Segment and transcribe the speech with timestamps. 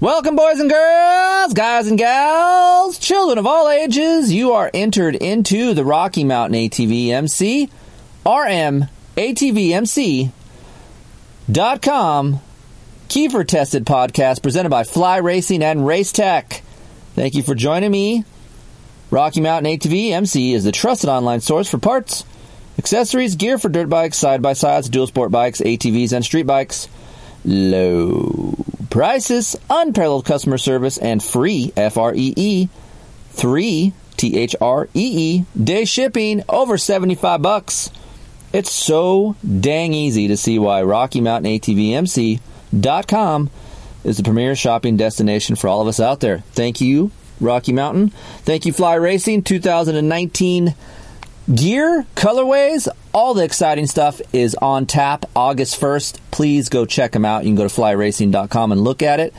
[0.00, 4.32] Welcome, boys and girls, guys and gals, children of all ages.
[4.32, 7.64] You are entered into the Rocky Mountain ATV MC,
[8.24, 8.86] RM
[9.18, 10.32] ATVMC.com,
[13.08, 16.62] Keefer Tested podcast presented by Fly Racing and Race Tech.
[17.14, 18.24] Thank you for joining me.
[19.10, 22.24] Rocky Mountain ATV MC is the trusted online source for parts,
[22.78, 26.88] accessories, gear for dirt bikes, side by sides, dual sport bikes, ATVs, and street bikes.
[27.44, 28.54] Low
[28.90, 32.68] prices, unparalleled customer service, and free F R E E
[33.30, 37.90] three T H R E E day shipping over seventy five bucks.
[38.52, 43.50] It's so dang easy to see why Rocky Mountain ATVMC.com
[44.02, 46.38] is the premier shopping destination for all of us out there.
[46.52, 48.10] Thank you, Rocky Mountain.
[48.42, 50.74] Thank you, Fly Racing 2019
[51.54, 56.18] gear, colorways, all the exciting stuff is on tap August 1st.
[56.30, 57.44] Please go check them out.
[57.44, 59.34] You can go to flyracing.com and look at it.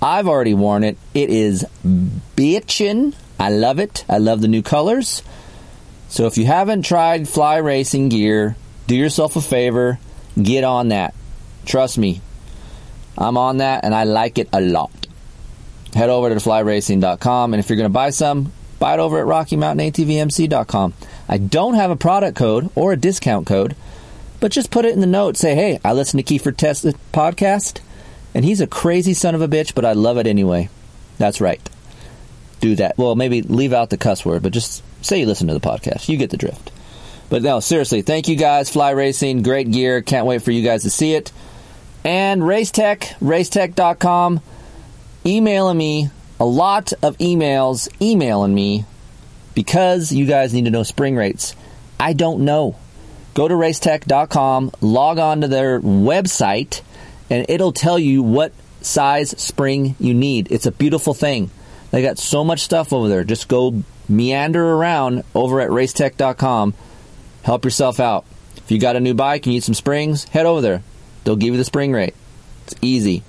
[0.00, 0.96] I've already worn it.
[1.14, 3.14] It is bitchin'.
[3.38, 4.04] I love it.
[4.08, 5.22] I love the new colors.
[6.08, 8.56] So if you haven't tried fly racing gear,
[8.86, 9.98] do yourself a favor,
[10.40, 11.14] get on that.
[11.64, 12.20] Trust me,
[13.18, 14.92] I'm on that and I like it a lot.
[15.94, 19.26] Head over to flyracing.com and if you're going to buy some, buy it over at
[19.26, 20.94] RockyMountainATVMC.com.
[21.28, 23.74] I don't have a product code or a discount code,
[24.40, 25.36] but just put it in the note.
[25.36, 27.80] Say, hey, I listen to Keefer Test uh, podcast,
[28.34, 30.68] and he's a crazy son of a bitch, but I love it anyway.
[31.18, 31.60] That's right.
[32.60, 32.96] Do that.
[32.96, 36.08] Well, maybe leave out the cuss word, but just say you listen to the podcast.
[36.08, 36.70] You get the drift.
[37.28, 38.70] But no, seriously, thank you guys.
[38.70, 40.00] Fly Racing, great gear.
[40.00, 41.32] Can't wait for you guys to see it.
[42.04, 44.40] And Racetech, racetech.com,
[45.24, 48.84] emailing me, a lot of emails emailing me
[49.56, 51.56] because you guys need to know spring rates.
[51.98, 52.76] I don't know.
[53.32, 56.82] Go to racetech.com, log on to their website,
[57.30, 58.52] and it'll tell you what
[58.82, 60.52] size spring you need.
[60.52, 61.50] It's a beautiful thing.
[61.90, 63.24] They got so much stuff over there.
[63.24, 66.74] Just go meander around over at racetech.com.
[67.42, 68.26] Help yourself out.
[68.58, 70.82] If you got a new bike and you need some springs, head over there.
[71.24, 72.14] They'll give you the spring rate.
[72.66, 73.22] It's easy.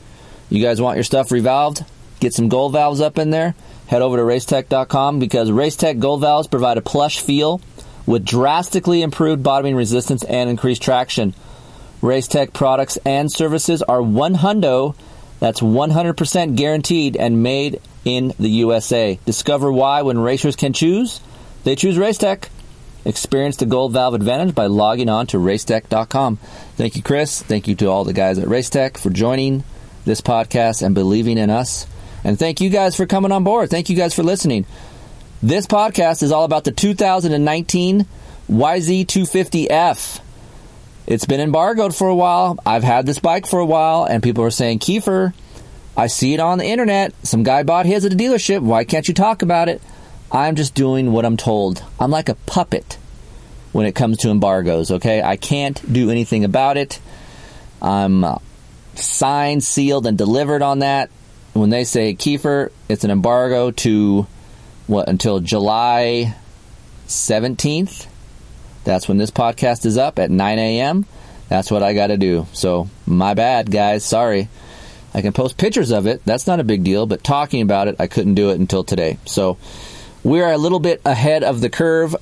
[0.49, 1.87] You guys want your stuff revalved?
[2.19, 3.55] Get some gold valves up in there
[3.87, 7.61] head over to racetech.com because Racetech gold valves provide a plush feel
[8.05, 11.33] with drastically improved bottoming resistance and increased traction.
[12.01, 14.95] Racetech products and services are one hundo.
[15.39, 19.19] That's 100% guaranteed and made in the USA.
[19.25, 21.19] Discover why when racers can choose,
[21.63, 22.49] they choose Racetech.
[23.05, 26.37] Experience the gold valve advantage by logging on to racetech.com.
[26.75, 27.41] Thank you, Chris.
[27.41, 29.63] Thank you to all the guys at Racetech for joining
[30.05, 31.87] this podcast and believing in us.
[32.23, 33.69] And thank you guys for coming on board.
[33.69, 34.65] Thank you guys for listening.
[35.41, 38.07] This podcast is all about the 2019
[38.49, 40.21] YZ250F.
[41.05, 42.57] It's been embargoed for a while.
[42.65, 45.33] I've had this bike for a while, and people are saying, Keefer,
[45.95, 47.13] I see it on the internet.
[47.25, 48.61] Some guy bought his at a dealership.
[48.61, 49.81] Why can't you talk about it?
[50.31, 51.83] I'm just doing what I'm told.
[51.99, 52.97] I'm like a puppet
[53.71, 55.21] when it comes to embargoes, okay?
[55.21, 56.99] I can't do anything about it.
[57.81, 58.39] I'm uh,
[58.95, 61.09] signed, sealed, and delivered on that
[61.59, 64.27] when they say Keefer, it's an embargo to
[64.87, 66.35] what until July
[67.07, 68.07] 17th.
[68.83, 71.05] That's when this podcast is up at 9 a.m.
[71.49, 72.47] That's what I got to do.
[72.53, 74.03] So, my bad, guys.
[74.05, 74.49] Sorry.
[75.13, 76.21] I can post pictures of it.
[76.25, 79.17] That's not a big deal, but talking about it, I couldn't do it until today.
[79.25, 79.57] So,
[80.23, 82.15] we're a little bit ahead of the curve.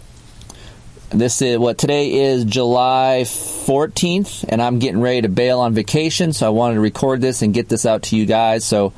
[1.09, 6.33] This is what today is July 14th, and I'm getting ready to bail on vacation,
[6.33, 8.65] so I wanted to record this and get this out to you guys.
[8.65, 8.93] So,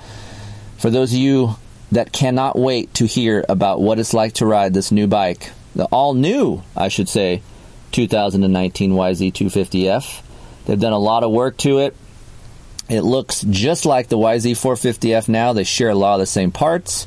[0.77, 1.56] for those of you
[1.91, 5.85] that cannot wait to hear about what it's like to ride this new bike, the
[5.85, 7.41] all new, I should say,
[7.91, 10.21] 2019 YZ250F.
[10.65, 11.95] They've done a lot of work to it.
[12.89, 15.53] It looks just like the YZ450F now.
[15.53, 17.06] They share a lot of the same parts,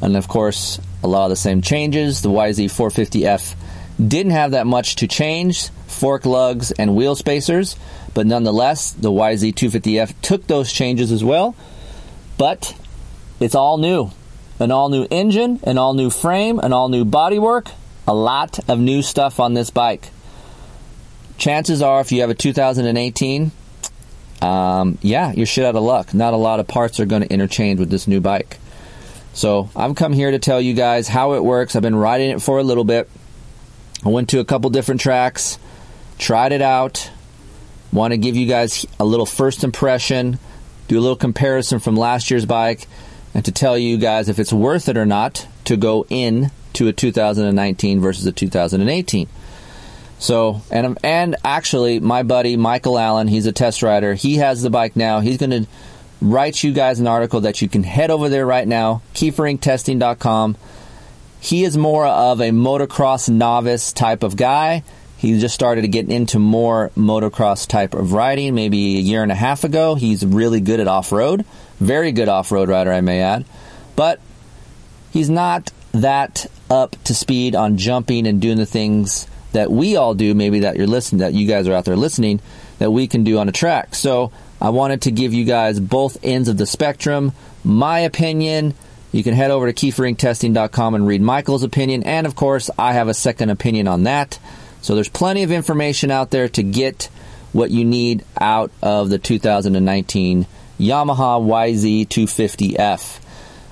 [0.00, 2.22] and of course, a lot of the same changes.
[2.22, 3.54] The YZ450F
[4.08, 7.76] didn't have that much to change fork lugs and wheel spacers,
[8.14, 11.54] but nonetheless, the YZ250F took those changes as well.
[12.38, 12.74] But
[13.40, 14.10] it's all new.
[14.58, 17.72] An all new engine, an all new frame, an all new bodywork,
[18.06, 20.10] a lot of new stuff on this bike.
[21.38, 23.50] chances are, if you have a 2018,
[24.42, 26.12] um, yeah, you're shit out of luck.
[26.12, 28.58] Not a lot of parts are going to interchange with this new bike.
[29.32, 31.76] So I've come here to tell you guys how it works.
[31.76, 33.08] I've been riding it for a little bit.
[34.04, 35.58] I went to a couple different tracks,
[36.18, 37.10] tried it out.
[37.92, 40.38] Want to give you guys a little first impression,
[40.88, 42.86] do a little comparison from last year's bike,
[43.34, 46.88] and to tell you guys if it's worth it or not to go in to
[46.88, 49.28] a 2019 versus a 2018.
[50.18, 54.14] So, and and actually, my buddy Michael Allen, he's a test rider.
[54.14, 55.20] He has the bike now.
[55.20, 55.66] He's going to
[56.20, 60.56] write you guys an article that you can head over there right now, keeferinctesting.com.
[61.40, 64.82] He is more of a motocross novice type of guy.
[65.16, 69.32] He just started to get into more motocross type of riding maybe a year and
[69.32, 69.94] a half ago.
[69.94, 71.46] He's really good at off road,
[71.80, 73.44] very good off road rider, I may add.
[73.96, 74.20] But
[75.10, 80.14] he's not that up to speed on jumping and doing the things that we all
[80.14, 82.40] do, maybe that you're listening, that you guys are out there listening,
[82.78, 83.94] that we can do on a track.
[83.94, 84.30] So
[84.60, 87.32] I wanted to give you guys both ends of the spectrum.
[87.64, 88.74] My opinion,
[89.10, 92.04] you can head over to keeferinctesting.com and read Michael's opinion.
[92.04, 94.38] And of course, I have a second opinion on that.
[94.82, 97.10] So there's plenty of information out there to get
[97.52, 100.46] what you need out of the 2019
[100.80, 101.40] Yamaha
[102.08, 103.20] YZ250F.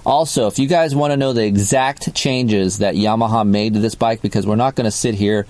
[0.05, 3.95] Also, if you guys want to know the exact changes that Yamaha made to this
[3.95, 5.47] bike, because we're not going to sit here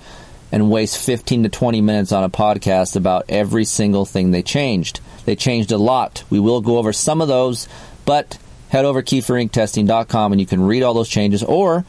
[0.51, 4.99] and waste 15 to 20 minutes on a podcast about every single thing they changed.
[5.25, 6.23] They changed a lot.
[6.29, 7.67] We will go over some of those,
[8.05, 8.37] but
[8.69, 11.85] head over keeferinctesting.com and you can read all those changes, or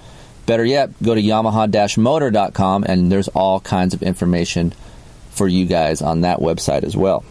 [0.47, 4.75] better yet, go to yamaha-motor.com and there's all kinds of information
[5.31, 7.25] for you guys on that website as well.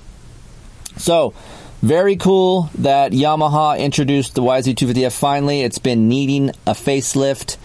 [0.98, 1.34] So,
[1.82, 5.62] very cool that Yamaha introduced the YZ250F finally.
[5.62, 7.58] It's been needing a facelift.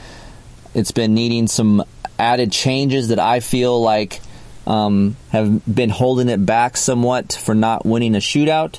[0.72, 1.84] It's been needing some
[2.18, 4.20] added changes that I feel like
[4.66, 8.78] um, have been holding it back somewhat for not winning a shootout.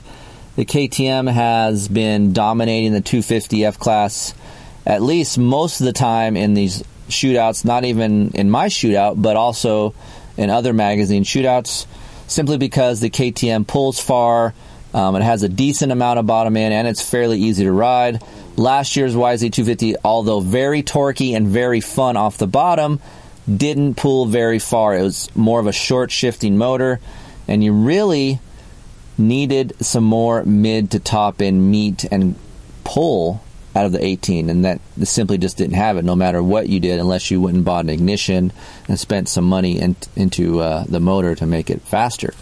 [0.56, 4.34] The KTM has been dominating the 250F class
[4.86, 9.36] at least most of the time in these shootouts, not even in my shootout, but
[9.36, 9.94] also
[10.38, 11.86] in other magazine shootouts,
[12.28, 14.54] simply because the KTM pulls far
[14.96, 18.24] um, it has a decent amount of bottom end and it's fairly easy to ride.
[18.56, 23.02] Last year's YZ250, although very torquey and very fun off the bottom,
[23.54, 24.96] didn't pull very far.
[24.96, 27.02] It was more of a short shifting motor,
[27.46, 28.40] and you really
[29.18, 32.36] needed some more mid to top end meat and
[32.86, 33.44] pull
[33.76, 36.80] out of the 18, and that simply just didn't have it no matter what you
[36.80, 38.54] did, unless you went and bought an ignition
[38.88, 42.34] and spent some money in, into uh, the motor to make it faster.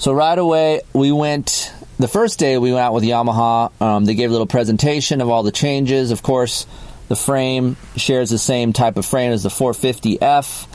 [0.00, 1.74] So right away, we went.
[1.98, 3.70] The first day we went out with Yamaha.
[3.82, 6.10] Um, they gave a little presentation of all the changes.
[6.10, 6.66] Of course,
[7.08, 10.66] the frame shares the same type of frame as the 450F,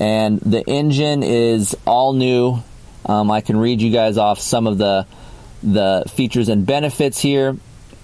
[0.00, 2.62] and the engine is all new.
[3.04, 5.06] Um, I can read you guys off some of the
[5.62, 7.58] the features and benefits here.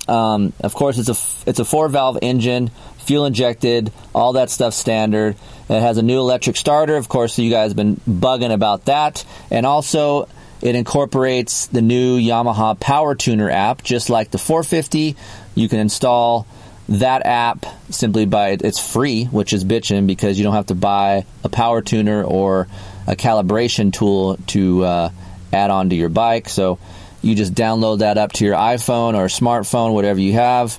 [0.07, 4.75] Um, of course, it's a it's a four valve engine, fuel injected, all that stuff
[4.75, 5.35] standard.
[5.71, 6.97] It has a new electric starter.
[6.99, 10.29] Of course, you guys have been bugging about that, and also
[10.63, 15.17] it incorporates the new Yamaha Power Tuner app, just like the 450.
[15.55, 16.47] You can install
[16.89, 21.25] that app simply by it's free, which is bitching because you don't have to buy
[21.43, 22.69] a power tuner or
[23.07, 25.11] a calibration tool to uh,
[25.53, 26.49] add on to your bike.
[26.49, 26.79] So
[27.23, 30.79] you just download that up to your iPhone or smartphone, whatever you have.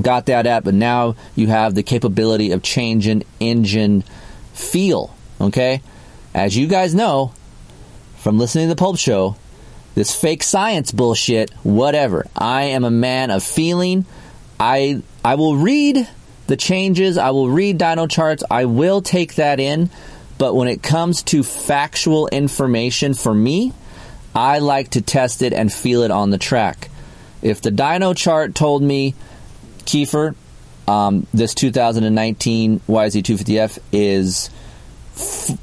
[0.00, 4.04] Got that app, but now you have the capability of changing engine
[4.54, 5.14] feel.
[5.40, 5.82] Okay,
[6.34, 7.32] as you guys know,
[8.22, 9.34] from listening to the Pulp Show,
[9.96, 12.24] this fake science bullshit, whatever.
[12.36, 14.06] I am a man of feeling.
[14.60, 16.08] I I will read
[16.46, 17.18] the changes.
[17.18, 18.44] I will read dyno charts.
[18.48, 19.90] I will take that in.
[20.38, 23.72] But when it comes to factual information for me,
[24.34, 26.90] I like to test it and feel it on the track.
[27.42, 29.16] If the dyno chart told me,
[29.84, 30.36] Keefer,
[30.86, 34.48] um, this 2019 YZ250F is,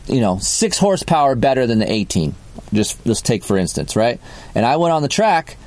[0.08, 2.36] you know, six horsepower better than the 18
[2.74, 4.20] just let's take for instance, right?
[4.56, 5.58] And I went on the track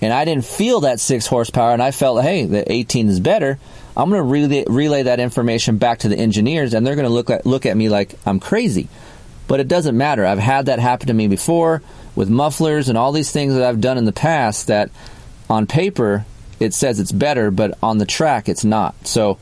[0.00, 3.56] and I didn't feel that six horsepower, and I felt, hey, the 18 is better.
[3.96, 7.12] I'm going to relay, relay that information back to the engineers, and they're going to
[7.12, 8.88] look at, look at me like I'm crazy.
[9.46, 10.26] But it doesn't matter.
[10.26, 11.82] I've had that happen to me before
[12.16, 14.90] with mufflers and all these things that I've done in the past that
[15.48, 16.26] on paper
[16.58, 19.06] it says it's better, but on the track it's not.
[19.06, 19.38] So,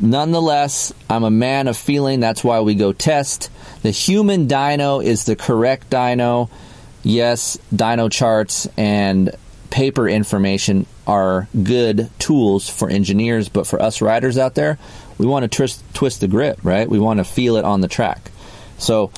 [0.00, 2.20] nonetheless, I'm a man of feeling.
[2.20, 3.50] That's why we go test.
[3.82, 6.50] The human dyno is the correct dyno.
[7.02, 9.34] Yes, dyno charts and
[9.70, 14.78] paper information are good tools for engineers, but for us riders out there,
[15.18, 16.88] we want to twist, twist the grip, right?
[16.88, 18.30] We want to feel it on the track.
[18.78, 19.10] So,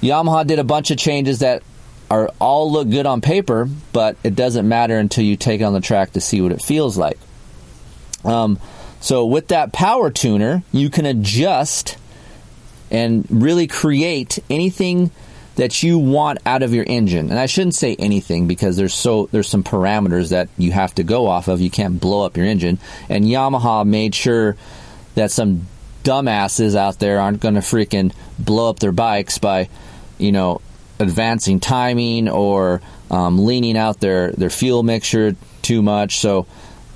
[0.00, 1.62] Yamaha did a bunch of changes that
[2.10, 5.72] are all look good on paper, but it doesn't matter until you take it on
[5.72, 7.18] the track to see what it feels like.
[8.24, 8.58] Um,
[9.02, 11.98] so with that power tuner, you can adjust
[12.88, 15.10] and really create anything
[15.56, 17.28] that you want out of your engine.
[17.30, 21.02] And I shouldn't say anything because there's so there's some parameters that you have to
[21.02, 21.60] go off of.
[21.60, 22.78] You can't blow up your engine.
[23.08, 24.56] And Yamaha made sure
[25.16, 25.66] that some
[26.04, 29.68] dumbasses out there aren't going to freaking blow up their bikes by,
[30.16, 30.60] you know,
[31.00, 32.80] advancing timing or
[33.10, 36.20] um, leaning out their their fuel mixture too much.
[36.20, 36.46] So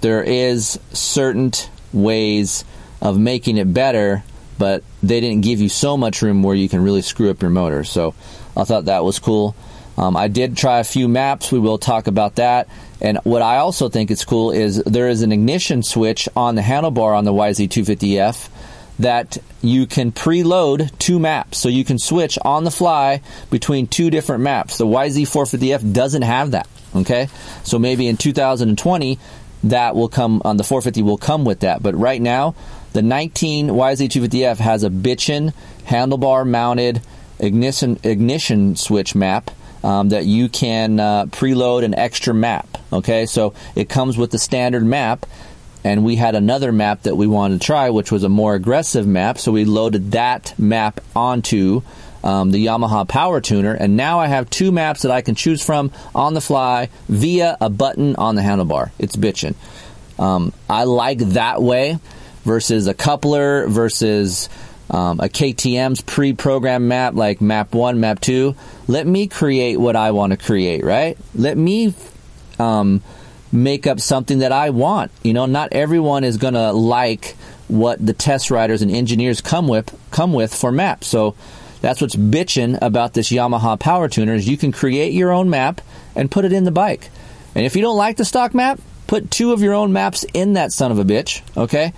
[0.03, 1.51] there is certain
[1.97, 2.65] ways
[3.00, 4.23] of making it better,
[4.59, 7.50] but they didn't give you so much room where you can really screw up your
[7.50, 7.85] motor.
[7.85, 8.15] So
[8.57, 9.57] I thought that was cool.
[9.99, 11.50] Um, I did try a few maps.
[11.50, 12.69] We will talk about that.
[13.00, 16.62] And what I also think is cool is there is an ignition switch on the
[16.62, 18.49] handlebar on the YZ250F
[18.99, 21.59] that you can preload two maps.
[21.59, 24.79] So you can switch on the fly between two different maps.
[24.79, 26.69] The YZ450F doesn't have that.
[26.95, 27.29] Okay?
[27.65, 29.19] So maybe in 2020,
[29.65, 31.83] that will come on the 450 will come with that.
[31.83, 32.55] But right now,
[32.93, 35.53] the 19 YZ250F has a bitchin
[35.87, 37.03] handlebar mounted
[37.39, 39.51] ignition ignition switch map
[39.85, 42.67] um, that you can uh, preload an extra map.
[42.93, 45.27] Okay, so it comes with the standard map,
[45.85, 49.07] and we had another map that we wanted to try, which was a more aggressive
[49.07, 49.39] map.
[49.39, 51.83] So we loaded that map onto
[52.26, 55.64] um, the Yamaha Power Tuner, and now I have two maps that I can choose
[55.64, 58.90] from on the fly via a button on the handlebar.
[58.99, 59.54] It's bitchin'.
[60.18, 62.00] Um, I like that way
[62.42, 64.49] versus a coupler versus
[64.90, 68.56] um, a KTM's pre-programmed map like map one, map two.
[68.88, 71.16] Let me create what I want to create, right?
[71.33, 71.95] Let me
[72.59, 73.02] um,
[73.52, 75.12] make up something that I want.
[75.23, 77.37] You know, not everyone is going to like
[77.68, 81.06] what the test riders and engineers come with come with for maps.
[81.06, 81.37] So
[81.80, 85.80] that's what's bitching about this Yamaha Power Tuner is you can create your own map
[86.14, 87.11] and put it in the bike.
[87.54, 90.54] And if you don't like the stock map, put two of your own maps in
[90.54, 91.92] that son of a bitch, okay?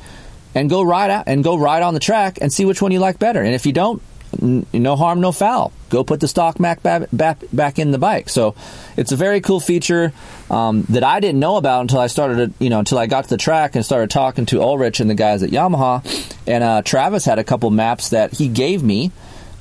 [0.55, 2.99] and go ride out and go ride on the track and see which one you
[2.99, 3.43] like better.
[3.43, 4.03] And if you don't,
[4.43, 5.73] n- no harm, no foul.
[5.89, 8.29] Go put the stock map back, back, back in the bike.
[8.29, 8.55] So
[8.97, 10.13] it's a very cool feature
[10.51, 13.31] um, that I didn't know about until I started, you know, until I got to
[13.31, 16.03] the track and started talking to Ulrich and the guys at Yamaha.
[16.47, 19.13] And uh, Travis had a couple maps that he gave me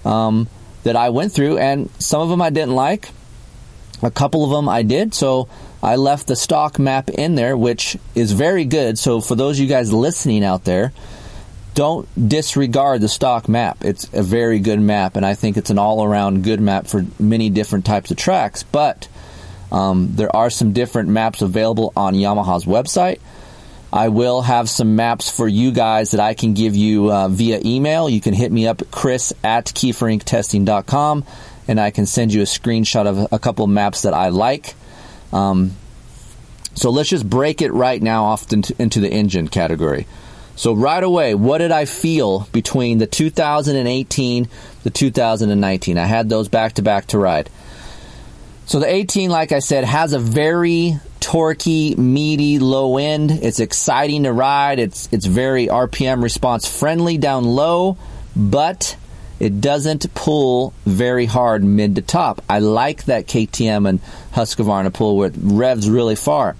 [0.08, 0.48] um,
[0.84, 3.10] that I went through, and some of them I didn't like.
[4.02, 5.14] A couple of them I did.
[5.14, 5.50] So
[5.84, 8.98] I left the stock map in there, which is very good.
[8.98, 10.94] So for those of you guys listening out there,
[11.74, 13.84] don't disregard the stock map.
[13.84, 17.50] It's a very good map, and I think it's an all-around good map for many
[17.50, 18.64] different types of tracks.
[18.64, 19.08] But
[19.72, 23.20] um, there are some different maps available on Yamaha's website.
[23.92, 27.62] I will have some maps for you guys that I can give you uh, via
[27.64, 28.10] email.
[28.10, 31.26] You can hit me up, chris at keeferinctesting.com,
[31.68, 34.76] and I can send you a screenshot of a couple maps that I like.
[35.32, 35.72] Um,
[36.76, 40.06] so let's just break it right now off into the engine category.
[40.58, 44.50] So right away, what did I feel between the 2018,
[44.84, 45.98] the 2019?
[45.98, 47.50] I had those back to back to ride.
[48.68, 53.32] So the 18, like I said, has a very torquey, meaty low end.
[53.32, 54.80] It's exciting to ride.
[54.80, 57.98] It's it's very RPM response friendly down low,
[58.36, 58.98] but
[59.40, 62.42] it doesn't pull very hard mid to top.
[62.50, 64.02] I like that KTM and
[64.34, 66.58] Husqvarna pull where it revs really far.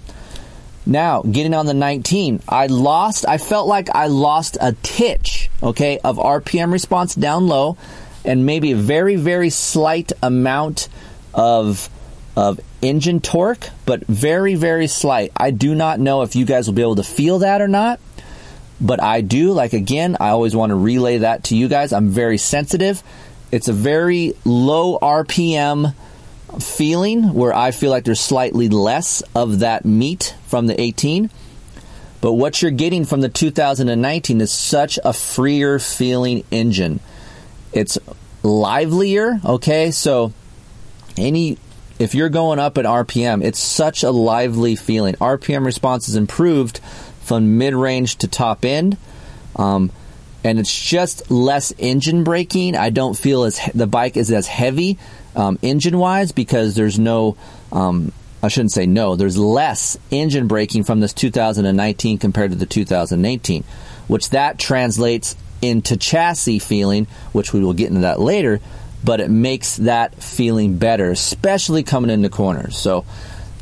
[0.86, 5.98] Now, getting on the 19, I lost, I felt like I lost a titch, okay,
[6.02, 7.76] of RPM response down low
[8.24, 10.88] and maybe a very, very slight amount
[11.34, 11.90] of,
[12.38, 15.32] of engine torque, but very, very slight.
[15.36, 18.00] I do not know if you guys will be able to feel that or not
[18.80, 19.52] but I do.
[19.52, 21.92] Like, again, I always want to relay that to you guys.
[21.92, 23.02] I'm very sensitive.
[23.50, 25.94] It's a very low RPM
[26.60, 31.30] feeling where I feel like there's slightly less of that meat from the 18.
[32.20, 37.00] But what you're getting from the 2019 is such a freer feeling engine.
[37.72, 37.98] It's
[38.42, 39.90] livelier, okay?
[39.90, 40.32] So,
[41.16, 41.58] any
[41.98, 45.14] if you're going up at RPM, it's such a lively feeling.
[45.14, 46.78] RPM response is improved
[47.22, 48.96] from mid range to top end.
[49.56, 49.90] Um,
[50.44, 52.76] and it's just less engine braking.
[52.76, 54.98] I don't feel as the bike is as heavy
[55.34, 57.36] um, engine wise because there's no.
[57.72, 59.16] Um, I shouldn't say no.
[59.16, 63.64] There's less engine braking from this 2019 compared to the 2018,
[64.06, 68.60] which that translates into chassis feeling, which we will get into that later.
[69.08, 72.76] But it makes that feeling better, especially coming into corners.
[72.76, 73.06] So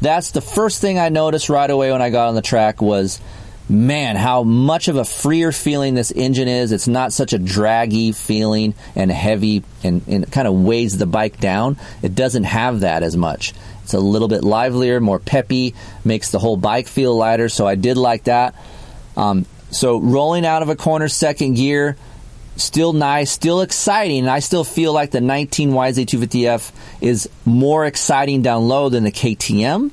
[0.01, 3.21] that's the first thing I noticed right away when I got on the track was
[3.69, 6.73] man, how much of a freer feeling this engine is.
[6.73, 11.41] It's not such a draggy feeling and heavy and, and kind of weighs the bike
[11.41, 11.77] down.
[12.03, 13.55] It doesn't have that as much.
[13.83, 15.75] It's a little bit livelier, more peppy,
[16.05, 17.49] makes the whole bike feel lighter.
[17.49, 18.55] So I did like that.
[19.17, 21.97] Um, so rolling out of a corner second gear,
[22.57, 24.21] still nice, still exciting.
[24.21, 29.13] And I still feel like the 19 YZ250F is more exciting down low than the
[29.13, 29.91] KTM.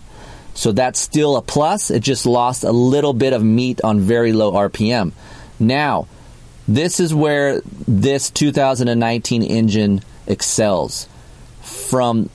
[0.54, 1.90] So that's still a plus.
[1.90, 5.12] It just lost a little bit of meat on very low RPM.
[5.60, 6.08] Now,
[6.68, 11.08] this is where this 2019 engine excels.
[11.62, 12.30] From,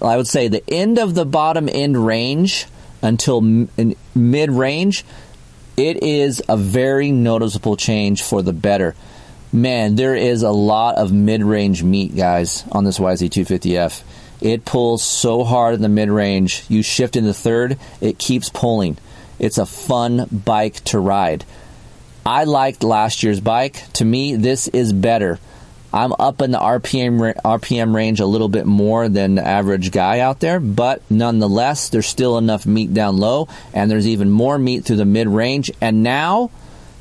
[0.00, 2.66] I would say, the end of the bottom end range
[3.00, 5.04] until mid range,
[5.76, 8.94] it is a very noticeable change for the better.
[9.52, 14.02] Man, there is a lot of mid range meat, guys, on this YZ250F.
[14.40, 16.64] It pulls so hard in the mid range.
[16.68, 18.98] You shift in the third, it keeps pulling.
[19.38, 21.44] It's a fun bike to ride.
[22.24, 23.82] I liked last year's bike.
[23.94, 25.38] To me, this is better.
[25.92, 30.20] I'm up in the RPM RPM range a little bit more than the average guy
[30.20, 34.84] out there, but nonetheless, there's still enough meat down low, and there's even more meat
[34.84, 35.70] through the mid range.
[35.80, 36.50] And now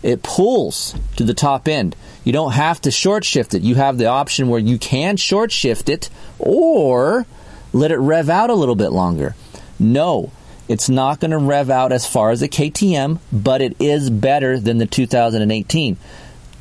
[0.03, 1.95] it pulls to the top end.
[2.23, 3.61] You don't have to short shift it.
[3.61, 7.25] You have the option where you can short shift it or
[7.71, 9.35] let it rev out a little bit longer.
[9.79, 10.31] No,
[10.67, 14.59] it's not going to rev out as far as the KTM, but it is better
[14.59, 15.97] than the 2018.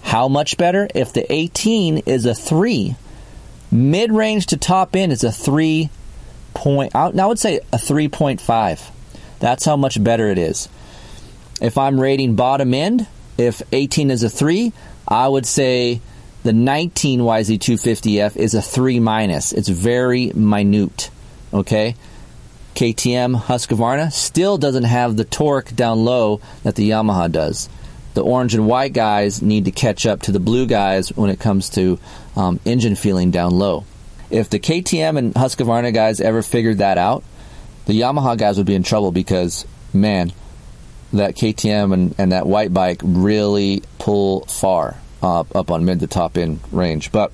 [0.03, 0.89] How much better?
[0.95, 2.97] If the 18 is a 3,
[3.71, 5.91] mid range to top end is a 3
[6.55, 8.91] point, I would say a 3.5.
[9.39, 10.69] That's how much better it is.
[11.61, 13.07] If I'm rating bottom end,
[13.39, 14.73] if 18 is a 3,
[15.07, 16.01] I would say
[16.43, 19.53] the 19 YZ250F is a 3 minus.
[19.53, 21.11] It's very minute.
[21.53, 21.97] Okay?
[22.75, 27.69] KTM Husqvarna still doesn't have the torque down low that the Yamaha does.
[28.15, 31.39] The orange and white guys need to catch up to the blue guys when it
[31.39, 31.99] comes to
[32.37, 33.85] um, engine feeling down low.
[34.31, 37.25] If the KTM and Husqvarna guys ever figured that out,
[37.87, 40.33] the Yamaha guys would be in trouble because, man,
[41.13, 46.07] that KTM and, and that white bike really pull far uh, up on mid to
[46.07, 47.11] top end range.
[47.11, 47.33] But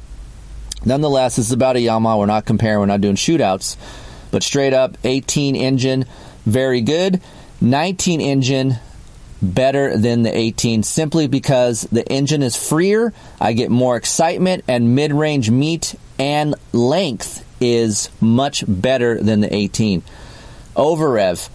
[0.84, 2.18] nonetheless, this is about a Yamaha.
[2.18, 3.76] We're not comparing, we're not doing shootouts.
[4.30, 6.06] But straight up, 18 engine,
[6.44, 7.20] very good.
[7.60, 8.76] 19 engine,
[9.42, 13.12] better than the 18 simply because the engine is freer.
[13.40, 19.55] I get more excitement, and mid range meat and length is much better than the
[19.55, 20.03] 18.
[20.75, 21.49] Over rev.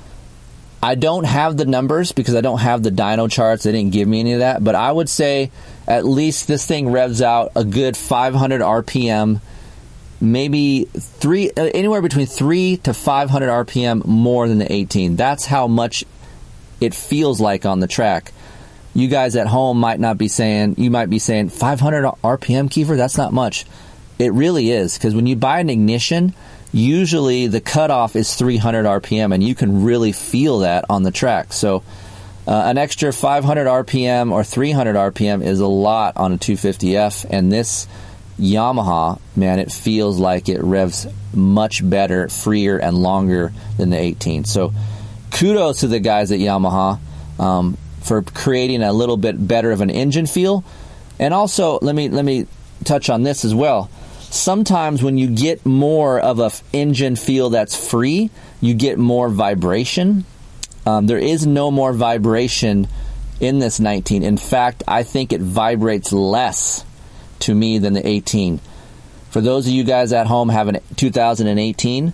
[0.84, 3.64] I don't have the numbers because I don't have the dyno charts.
[3.64, 4.64] They didn't give me any of that.
[4.64, 5.52] But I would say
[5.88, 9.42] at least this thing revs out a good 500 RPM,
[10.20, 15.16] maybe three, uh, anywhere between three to 500 RPM more than the 18.
[15.16, 16.04] That's how much
[16.82, 18.34] it feels like on the track.
[18.94, 22.98] You guys at home might not be saying, you might be saying 500 RPM, Keefer.
[22.98, 23.66] That's not much.
[24.20, 26.34] It really is because when you buy an ignition
[26.72, 31.54] usually the cutoff is 300 RPM, and you can really feel that on the track.
[31.54, 31.84] So,
[32.48, 37.52] uh, an extra 500 RPM or 300 RPM is a lot on a 250F, and
[37.52, 37.88] this
[38.40, 44.46] Yamaha, man, it feels like it revs much better, freer, and longer than the 18.
[44.46, 44.74] So,
[45.32, 47.00] kudos to the guys at Yamaha
[47.40, 50.64] um, for creating a little bit better of an engine feel.
[51.20, 52.48] And also, let me let me
[52.84, 53.90] touch on this as well
[54.32, 59.30] sometimes when you get more of a f- engine feel that's free, you get more
[59.30, 60.26] vibration.
[60.86, 62.88] Um, there is no more vibration
[63.40, 64.24] in this 19.
[64.24, 66.86] In fact, I think it vibrates less
[67.40, 68.60] to me than the 18.
[69.30, 72.14] For those of you guys at home having 2018,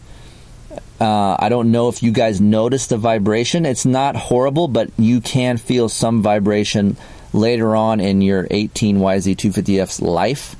[1.00, 3.66] uh, I don't know if you guys notice the vibration.
[3.66, 6.98] It's not horrible, but you can feel some vibration
[7.34, 10.56] later on in your 18 YZ250F's life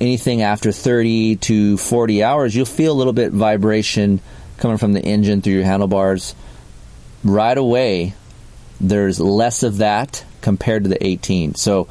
[0.00, 4.20] anything after 30 to 40 hours, you'll feel a little bit vibration
[4.58, 6.34] coming from the engine through your handlebars.
[7.22, 8.14] Right away,
[8.80, 11.54] there's less of that compared to the 18.
[11.54, 11.88] So,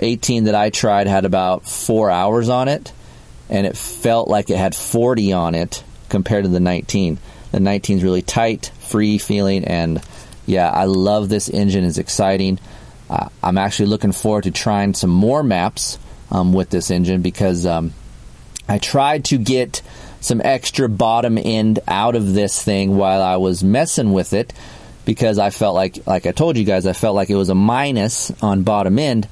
[0.00, 2.92] 18 that I tried had about four hours on it,
[3.48, 7.18] and it felt like it had 40 on it compared to the 19.
[7.52, 10.02] The 19 is really tight, free feeling, and
[10.46, 11.84] yeah, I love this engine.
[11.84, 12.58] It's exciting.
[13.08, 15.98] Uh, I'm actually looking forward to trying some more maps
[16.30, 17.92] um, with this engine because um,
[18.68, 19.82] I tried to get
[20.20, 24.52] some extra bottom end out of this thing while I was messing with it
[25.04, 27.54] because I felt like, like I told you guys, I felt like it was a
[27.54, 29.28] minus on bottom end.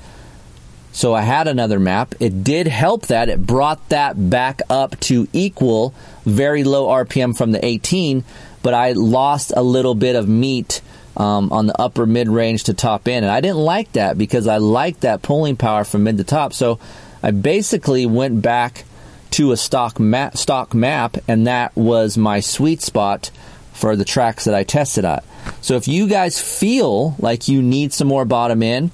[0.97, 2.15] So I had another map.
[2.21, 3.29] It did help that.
[3.29, 5.93] It brought that back up to equal
[6.25, 8.25] very low RPM from the 18,
[8.63, 10.81] but I lost a little bit of meat
[11.15, 13.27] um, on the upper mid range to top end.
[13.27, 16.55] And I didn't like that because I liked that pulling power from mid to top.
[16.55, 16.81] So
[17.23, 18.85] I basically went back
[19.33, 23.31] to a stock map, stock map, and that was my sweet spot
[23.75, 25.25] for the tracks that I tested at.
[25.61, 28.93] So if you guys feel like you need some more bottom end,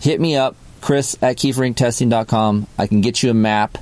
[0.00, 2.68] hit me up, Chris at keeferinctesting.com.
[2.78, 3.76] I can get you a map.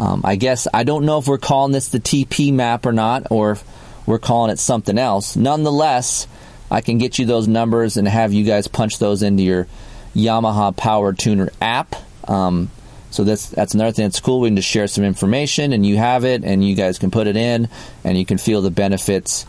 [0.00, 3.28] Um, I guess I don't know if we're calling this the TP map or not,
[3.30, 3.56] or
[4.04, 5.36] we're calling it something else.
[5.36, 6.26] Nonetheless,
[6.68, 9.68] I can get you those numbers and have you guys punch those into your
[10.16, 11.94] Yamaha Power Tuner app.
[12.28, 12.68] Um,
[13.12, 14.40] so that's that's another thing that's cool.
[14.40, 17.28] We can just share some information, and you have it, and you guys can put
[17.28, 17.68] it in,
[18.02, 19.46] and you can feel the benefits.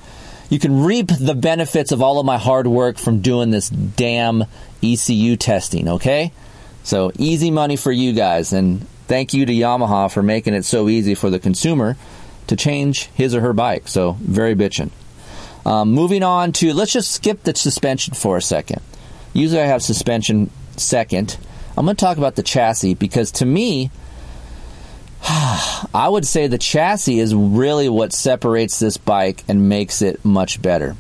[0.52, 4.44] You can reap the benefits of all of my hard work from doing this damn
[4.84, 5.88] ECU testing.
[5.88, 6.32] Okay,
[6.84, 10.90] so easy money for you guys, and thank you to Yamaha for making it so
[10.90, 11.98] easy for the consumer
[12.48, 13.88] to change his or her bike.
[13.88, 14.92] So very bitchin'.
[15.66, 18.82] Um, moving on to let's just skip the suspension for a second.
[19.34, 21.38] Usually I have suspension second.
[21.78, 23.92] I'm going to talk about the chassis because to me,
[25.30, 30.62] I would say the chassis is really what separates this bike and makes it much
[30.62, 30.96] better.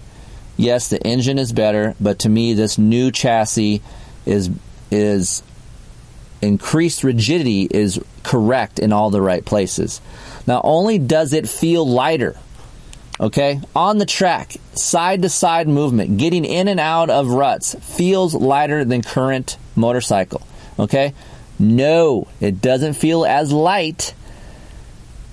[0.57, 3.81] Yes, the engine is better, but to me, this new chassis
[4.25, 4.49] is
[4.91, 5.41] is
[6.41, 10.01] increased rigidity is correct in all the right places.
[10.47, 12.37] Not only does it feel lighter,
[13.19, 18.33] okay, on the track, side to side movement, getting in and out of ruts feels
[18.33, 20.41] lighter than current motorcycle.
[20.79, 21.13] Okay?
[21.59, 24.13] No, it doesn't feel as light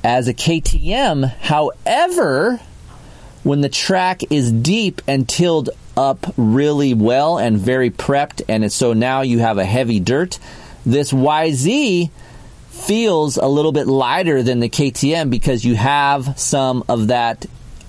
[0.04, 1.28] as a KTM.
[1.40, 2.60] However,
[3.42, 8.92] when the track is deep and tilled up really well and very prepped, and so
[8.92, 10.38] now you have a heavy dirt,
[10.84, 12.10] this YZ
[12.70, 17.46] feels a little bit lighter than the KTM because you have some of that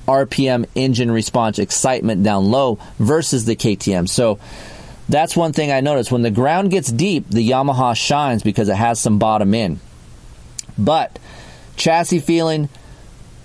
[0.07, 4.09] RPM engine response excitement down low versus the KTM.
[4.09, 4.39] So
[5.07, 6.11] that's one thing I noticed.
[6.11, 9.79] When the ground gets deep, the Yamaha shines because it has some bottom in.
[10.77, 11.19] But
[11.75, 12.69] chassis feeling,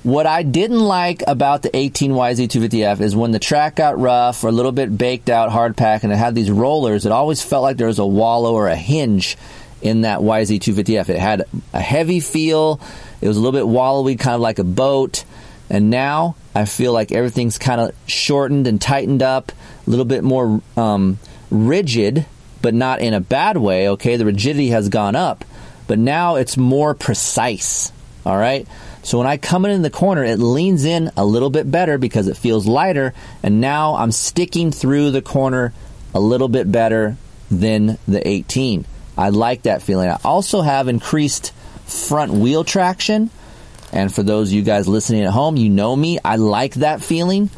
[0.04, 4.52] what I didn't like about the 18YZ250F is when the track got rough or a
[4.52, 7.78] little bit baked out hard pack and it had these rollers, it always felt like
[7.78, 9.38] there was a wallow or a hinge
[9.80, 11.08] in that YZ250F.
[11.08, 12.80] It had a heavy feel.
[13.22, 15.24] It was a little bit wallowy, kind of like a boat.
[15.70, 19.52] And now I feel like everything's kind of shortened and tightened up,
[19.86, 21.18] a little bit more um,
[21.50, 22.26] rigid,
[22.60, 23.88] but not in a bad way.
[23.90, 25.46] Okay, the rigidity has gone up,
[25.86, 27.90] but now it's more precise.
[28.26, 28.68] All right.
[29.04, 32.26] So when I come in the corner, it leans in a little bit better because
[32.26, 33.12] it feels lighter,
[33.42, 35.74] and now I'm sticking through the corner
[36.14, 37.18] a little bit better
[37.50, 38.86] than the 18.
[39.16, 40.08] I like that feeling.
[40.08, 41.52] I also have increased
[41.86, 43.28] front wheel traction.
[43.92, 46.18] And for those of you guys listening at home, you know me.
[46.24, 47.50] I like that feeling.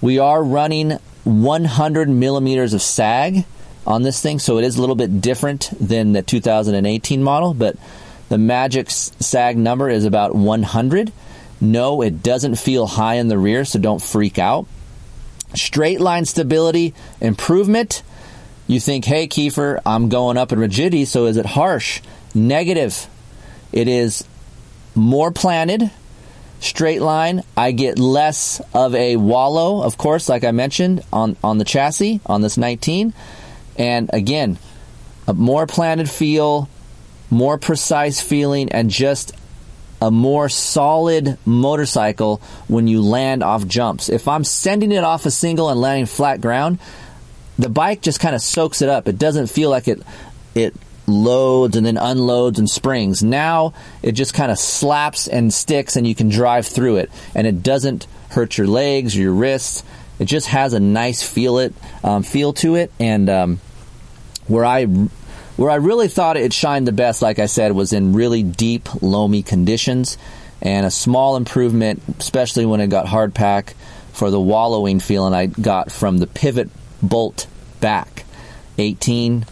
[0.00, 0.92] We are running
[1.24, 3.44] 100 millimeters of sag
[3.86, 7.76] on this thing, so it is a little bit different than the 2018 model, but
[8.28, 11.12] the magic sag number is about 100.
[11.60, 14.66] No, it doesn't feel high in the rear, so don't freak out.
[15.54, 18.02] Straight line stability improvement.
[18.66, 22.00] You think, hey, Keefer, I'm going up in rigidity, so is it harsh?
[22.34, 23.06] Negative.
[23.72, 24.24] It is
[24.94, 25.90] more planted,
[26.60, 27.42] straight line.
[27.56, 32.20] I get less of a wallow, of course, like I mentioned on, on the chassis
[32.26, 33.14] on this 19.
[33.78, 34.58] And again,
[35.28, 36.68] a more planted feel,
[37.30, 39.32] more precise feeling, and just
[40.00, 44.08] a more solid motorcycle when you land off jumps.
[44.08, 46.78] If I'm sending it off a single and landing flat ground,
[47.58, 49.08] the bike just kind of soaks it up.
[49.08, 50.02] It doesn't feel like it
[50.54, 50.74] it
[51.06, 53.22] loads and then unloads and springs.
[53.22, 57.46] Now it just kind of slaps and sticks and you can drive through it and
[57.46, 59.82] it doesn't hurt your legs or your wrists.
[60.18, 63.60] It just has a nice feel it um, feel to it and um,
[64.46, 64.86] where I
[65.56, 69.02] where I really thought it shined the best, like I said, was in really deep
[69.02, 70.18] loamy conditions
[70.60, 73.74] and a small improvement, especially when it got hard pack
[74.12, 76.70] for the wallowing feeling I got from the pivot
[77.02, 77.46] bolt
[77.80, 78.24] back.
[78.78, 79.46] 18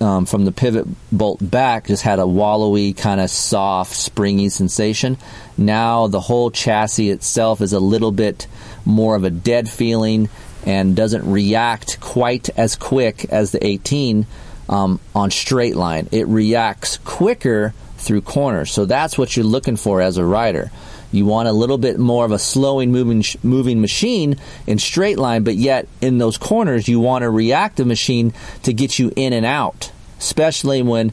[0.00, 5.16] um, from the pivot bolt back just had a wallowy, kind of soft, springy sensation.
[5.56, 8.46] Now the whole chassis itself is a little bit
[8.84, 10.28] more of a dead feeling
[10.64, 14.26] and doesn't react quite as quick as the 18
[14.68, 16.08] um, on straight line.
[16.12, 18.72] It reacts quicker through corners.
[18.72, 20.70] So that's what you're looking for as a rider.
[21.12, 25.44] You want a little bit more of a slowing moving moving machine in straight line,
[25.44, 29.46] but yet in those corners you want a reactive machine to get you in and
[29.46, 31.12] out, especially when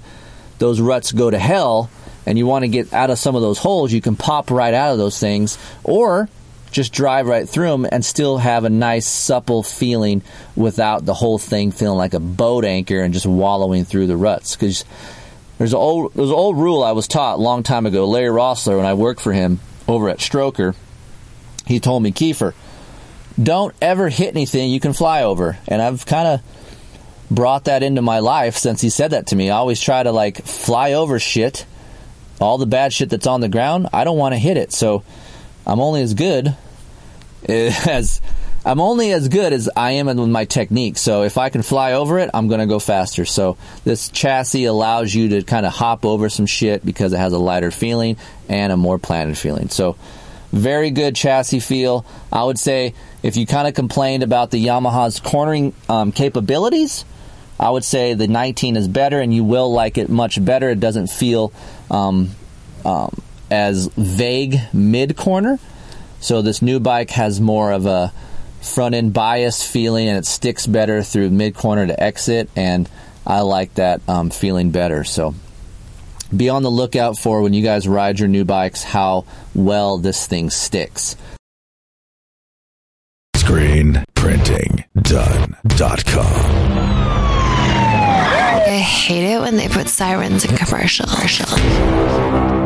[0.60, 1.90] those ruts go to hell
[2.26, 4.74] and you want to get out of some of those holes, you can pop right
[4.74, 6.28] out of those things or
[6.74, 10.22] just drive right through them and still have a nice supple feeling
[10.56, 14.56] without the whole thing feeling like a boat anchor and just wallowing through the ruts.
[14.56, 14.84] Because
[15.58, 18.06] there's an old there's an old rule I was taught a long time ago.
[18.06, 20.76] Larry Rossler, when I worked for him over at Stroker,
[21.66, 22.54] he told me, Keefer,
[23.42, 25.58] don't ever hit anything you can fly over.
[25.68, 26.42] And I've kind of
[27.32, 29.50] brought that into my life since he said that to me.
[29.50, 31.66] I always try to like fly over shit,
[32.42, 33.88] all the bad shit that's on the ground.
[33.94, 34.74] I don't want to hit it.
[34.74, 35.04] So
[35.66, 36.56] I'm only as good
[37.50, 38.22] as
[38.66, 40.98] I'm only as good as I am with my technique.
[40.98, 43.26] So if I can fly over it, I'm going to go faster.
[43.26, 47.34] So this chassis allows you to kind of hop over some shit because it has
[47.34, 49.70] a lighter feeling and a more planted feeling.
[49.70, 49.98] So
[50.54, 52.06] very good chassis feel.
[52.32, 57.04] I would say if you kind of complained about the Yamaha's cornering um, capabilities,
[57.60, 60.70] I would say the 19 is better, and you will like it much better.
[60.70, 61.52] It doesn't feel
[61.90, 62.32] um,
[62.86, 65.60] um, as vague mid corner.
[66.24, 68.14] So this new bike has more of a
[68.62, 72.90] front end bias feeling, and it sticks better through mid corner to exit, and
[73.28, 75.04] I like that um, feeling better.
[75.04, 75.36] So
[76.36, 80.26] be on the lookout for when you guys ride your new bikes how well this
[80.26, 81.18] thing sticks.
[83.36, 86.26] ScreenPrintingDone.com.
[88.66, 91.12] I hate it when they put sirens in commercials.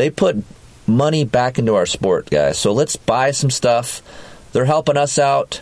[0.00, 0.42] They put
[0.86, 2.56] money back into our sport, guys.
[2.56, 4.00] So let's buy some stuff.
[4.52, 5.60] They're helping us out.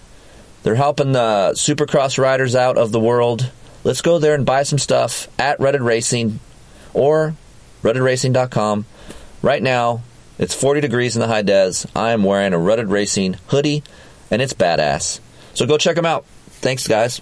[0.63, 3.51] They're helping the Supercross riders out of the world.
[3.83, 6.39] Let's go there and buy some stuff at Rutted Racing
[6.95, 7.35] or
[7.83, 8.87] ruttedracing.com.
[9.43, 10.03] Right now,
[10.39, 11.89] it's 40 degrees in the high des.
[11.97, 13.83] I am wearing a Rutted Racing hoodie,
[14.31, 15.19] and it's badass.
[15.55, 16.25] So go check them out.
[16.61, 17.21] Thanks, guys.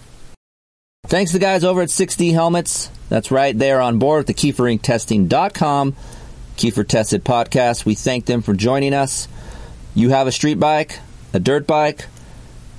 [1.07, 2.90] Thanks to the guys over at 6D Helmets.
[3.09, 5.96] That's right, they are on board with the KeeferIncTesting.com
[6.57, 7.85] Keefer Tested podcast.
[7.85, 9.29] We thank them for joining us.
[9.95, 10.99] You have a street bike,
[11.33, 12.07] a dirt bike,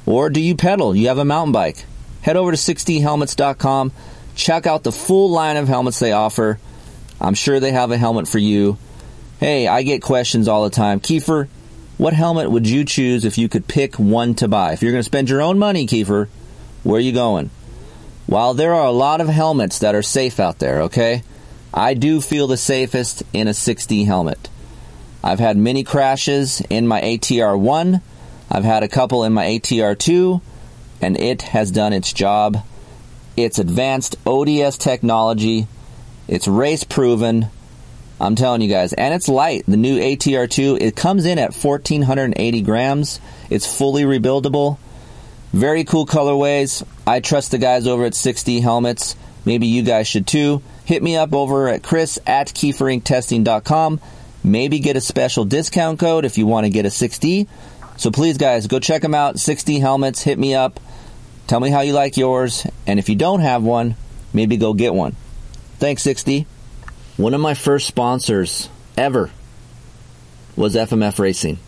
[0.06, 0.96] or do you pedal?
[0.96, 1.86] You have a mountain bike.
[2.22, 3.92] Head over to 6dhelmets.com.
[4.36, 6.60] Check out the full line of helmets they offer.
[7.20, 8.78] I'm sure they have a helmet for you.
[9.40, 11.00] Hey, I get questions all the time.
[11.00, 11.48] Keefer,
[11.98, 14.74] what helmet would you choose if you could pick one to buy?
[14.74, 16.28] If you're going to spend your own money, Keefer,
[16.84, 17.50] where are you going?
[18.28, 21.24] While there are a lot of helmets that are safe out there, okay?
[21.74, 24.50] I do feel the safest in a 6D helmet.
[25.24, 28.02] I've had many crashes in my ATR 1.
[28.50, 30.42] I've had a couple in my ATR 2,
[31.02, 32.64] and it has done its job.
[33.36, 35.68] It's advanced ODS technology.
[36.28, 37.48] It's race proven.
[38.20, 39.66] I'm telling you guys, and it's light.
[39.68, 43.20] The new ATR2, it comes in at 1480 grams.
[43.50, 44.78] It's fully rebuildable.
[45.54, 46.84] Very cool colorways.
[47.06, 49.16] I trust the guys over at 6D Helmets.
[49.46, 50.62] Maybe you guys should too.
[50.88, 54.00] Hit me up over at chris at keeferincTesting.com.
[54.42, 57.46] Maybe get a special discount code if you want to get a 6D.
[57.98, 59.36] So please, guys, go check them out.
[59.36, 60.24] 6D Helmets.
[60.24, 60.80] Hit me up.
[61.48, 62.66] Tell me how you like yours.
[62.86, 63.98] And if you don't have one,
[64.32, 65.18] maybe go get one.
[65.78, 66.46] Thanks, 6D.
[67.18, 69.30] One of my first sponsors ever
[70.56, 71.60] was FMF Racing.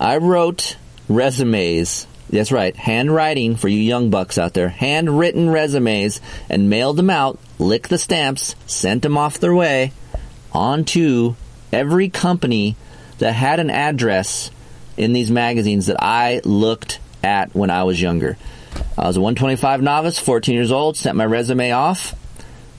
[0.00, 0.78] I wrote
[1.10, 2.06] resumes.
[2.30, 4.68] That's right, handwriting for you young bucks out there.
[4.68, 9.92] Handwritten resumes and mailed them out, licked the stamps, sent them off their way
[10.52, 11.34] onto
[11.72, 12.76] every company
[13.18, 14.50] that had an address
[14.96, 18.36] in these magazines that I looked at when I was younger.
[18.96, 22.14] I was a 125 novice, 14 years old, sent my resume off,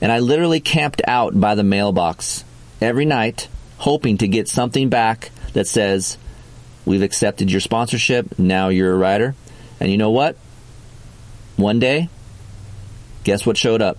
[0.00, 2.44] and I literally camped out by the mailbox
[2.80, 6.18] every night, hoping to get something back that says,
[6.84, 9.34] We've accepted your sponsorship, now you're a rider.
[9.78, 10.36] And you know what?
[11.56, 12.08] One day,
[13.24, 13.98] guess what showed up?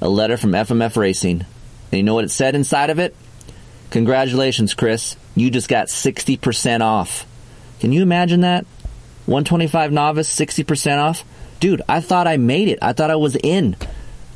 [0.00, 1.40] A letter from FMF Racing.
[1.40, 3.14] And you know what it said inside of it?
[3.90, 5.16] Congratulations, Chris.
[5.36, 7.26] You just got 60% off.
[7.80, 8.66] Can you imagine that?
[9.26, 11.24] 125 novice, 60% off?
[11.60, 12.78] Dude, I thought I made it.
[12.82, 13.76] I thought I was in.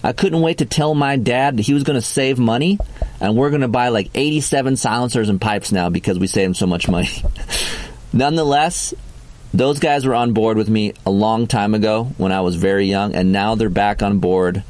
[0.02, 2.78] I couldn't wait to tell my dad that he was going to save money
[3.20, 6.66] and we're going to buy like 87 silencers and pipes now because we saved so
[6.66, 7.10] much money.
[8.12, 8.94] Nonetheless,
[9.52, 12.86] those guys were on board with me a long time ago when I was very
[12.86, 14.62] young, and now they're back on board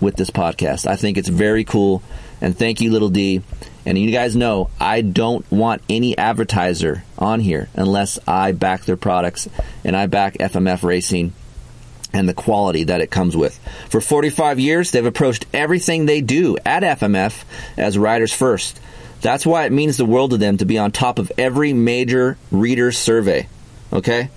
[0.00, 0.86] with this podcast.
[0.86, 2.02] I think it's very cool,
[2.40, 3.42] and thank you, Little D.
[3.84, 8.96] And you guys know I don't want any advertiser on here unless I back their
[8.96, 9.48] products
[9.84, 11.32] and I back FMF Racing
[12.12, 13.58] and the quality that it comes with.
[13.88, 17.44] For 45 years, they've approached everything they do at FMF
[17.76, 18.80] as riders first.
[19.20, 22.36] That's why it means the world to them to be on top of every major
[22.50, 23.48] reader survey.
[23.92, 24.30] Okay?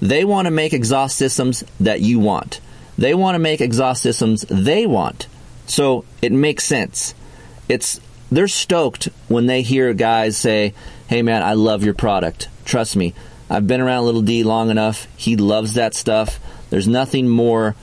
[0.00, 2.60] They want to make exhaust systems that you want.
[2.96, 5.26] They want to make exhaust systems they want.
[5.66, 7.14] So it makes sense.
[7.68, 10.74] It's they're stoked when they hear guys say,
[11.08, 12.48] "Hey man, I love your product.
[12.64, 13.14] Trust me.
[13.50, 15.06] I've been around Little D long enough.
[15.16, 16.38] He loves that stuff.
[16.70, 17.74] There's nothing more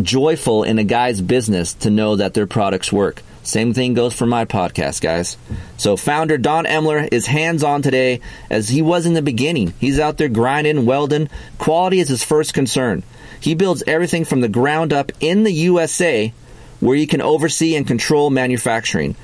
[0.00, 3.22] joyful in a guy's business to know that their products work.
[3.42, 5.36] Same thing goes for my podcast, guys.
[5.76, 9.74] So, founder Don Emler is hands on today as he was in the beginning.
[9.80, 11.28] He's out there grinding, welding.
[11.58, 13.02] Quality is his first concern.
[13.40, 16.32] He builds everything from the ground up in the USA
[16.78, 19.16] where you can oversee and control manufacturing.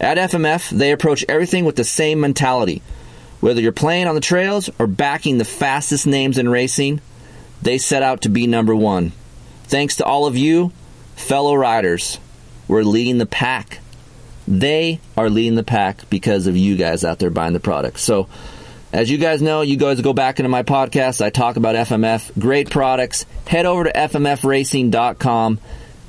[0.00, 2.82] At FMF, they approach everything with the same mentality.
[3.40, 7.00] Whether you're playing on the trails or backing the fastest names in racing,
[7.62, 9.12] they set out to be number one.
[9.64, 10.72] Thanks to all of you,
[11.16, 12.18] fellow riders,
[12.68, 13.80] we're leading the pack.
[14.46, 18.02] They are leading the pack because of you guys out there buying the products.
[18.02, 18.28] So,
[18.92, 21.24] as you guys know, you guys go back into my podcast.
[21.24, 23.26] I talk about FMF, great products.
[23.46, 25.60] Head over to FMFracing.com,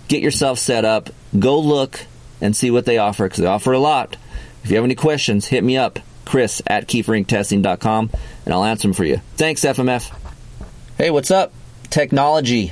[0.08, 2.02] get yourself set up, go look
[2.42, 4.18] and see what they offer because they offer a lot.
[4.64, 8.10] If you have any questions, hit me up, Chris at KeeferIncTesting.com,
[8.46, 9.18] and I'll answer them for you.
[9.38, 10.25] Thanks, FMF.
[10.98, 11.52] Hey, what's up?
[11.90, 12.72] Technology.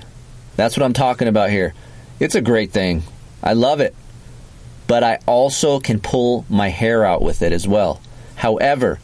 [0.55, 1.73] That's what I'm talking about here.
[2.21, 3.03] It's a great thing.
[3.43, 3.93] I love it.
[4.87, 7.99] But I also can pull my hair out with it as well.
[8.35, 8.99] However,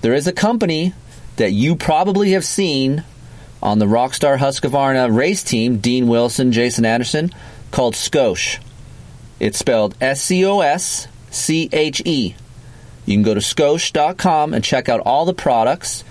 [0.00, 0.94] there is a company
[1.36, 3.04] that you probably have seen
[3.62, 7.34] on the Rockstar Husqvarna race team, Dean Wilson, Jason Anderson,
[7.70, 8.60] called Scosche.
[9.40, 12.34] It's spelled S C O S C H E.
[13.04, 16.02] You can go to scosche.com and check out all the products.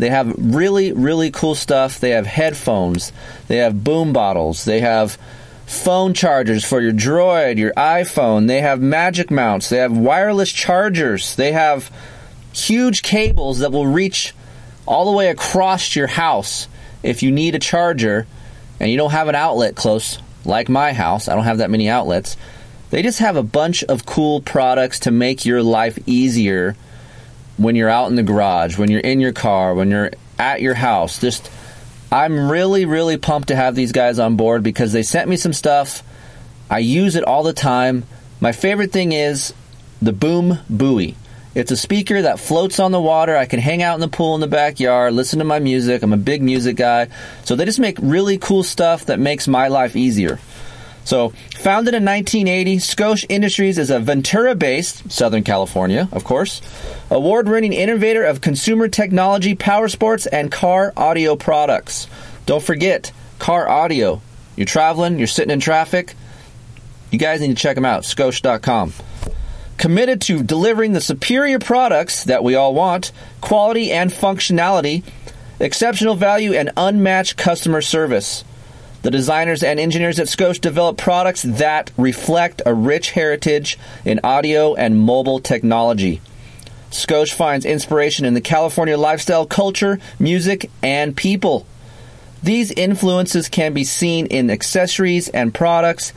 [0.00, 2.00] They have really, really cool stuff.
[2.00, 3.12] They have headphones,
[3.48, 5.18] they have boom bottles, they have
[5.66, 11.36] phone chargers for your Droid, your iPhone, they have magic mounts, they have wireless chargers,
[11.36, 11.90] they have
[12.54, 14.34] huge cables that will reach
[14.86, 16.66] all the way across your house
[17.02, 18.26] if you need a charger
[18.80, 21.28] and you don't have an outlet close, like my house.
[21.28, 22.38] I don't have that many outlets.
[22.88, 26.74] They just have a bunch of cool products to make your life easier
[27.60, 30.74] when you're out in the garage, when you're in your car, when you're at your
[30.74, 31.20] house.
[31.20, 31.50] Just,
[32.10, 35.52] I'm really, really pumped to have these guys on board because they sent me some
[35.52, 36.02] stuff.
[36.70, 38.04] I use it all the time.
[38.40, 39.52] My favorite thing is
[40.00, 41.16] the Boom Buoy.
[41.54, 43.36] It's a speaker that floats on the water.
[43.36, 46.02] I can hang out in the pool in the backyard, listen to my music.
[46.02, 47.08] I'm a big music guy.
[47.44, 50.38] So they just make really cool stuff that makes my life easier.
[51.10, 56.62] So, founded in 1980, Scosche Industries is a Ventura based, Southern California, of course,
[57.10, 62.06] award winning innovator of consumer technology, power sports, and car audio products.
[62.46, 64.22] Don't forget, car audio.
[64.54, 66.14] You're traveling, you're sitting in traffic,
[67.10, 68.92] you guys need to check them out, scosche.com.
[69.78, 75.02] Committed to delivering the superior products that we all want, quality and functionality,
[75.58, 78.44] exceptional value, and unmatched customer service.
[79.02, 84.74] The designers and engineers at Scosche develop products that reflect a rich heritage in audio
[84.74, 86.20] and mobile technology.
[86.90, 91.66] Scosche finds inspiration in the California lifestyle, culture, music, and people.
[92.42, 96.12] These influences can be seen in accessories and products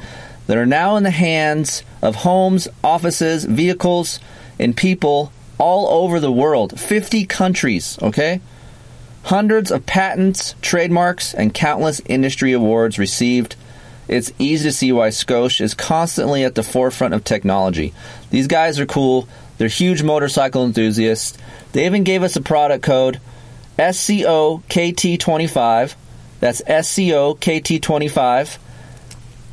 [0.47, 4.19] that are now in the hands of homes, offices, vehicles,
[4.59, 6.79] and people all over the world.
[6.79, 8.41] 50 countries, okay?
[9.23, 13.55] Hundreds of patents, trademarks, and countless industry awards received.
[14.07, 17.93] It's easy to see why Scosche is constantly at the forefront of technology.
[18.32, 19.30] These guys are cool.
[19.57, 21.38] They're huge motorcycle enthusiasts.
[21.71, 23.21] They even gave us a product code
[23.78, 25.95] SCOKT25.
[26.39, 28.57] That's SCOKT25.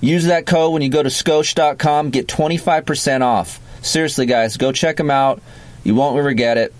[0.00, 2.10] Use that code when you go to scosche.com.
[2.10, 3.60] Get 25% off.
[3.82, 5.42] Seriously, guys, go check them out.
[5.84, 6.74] You won't regret it.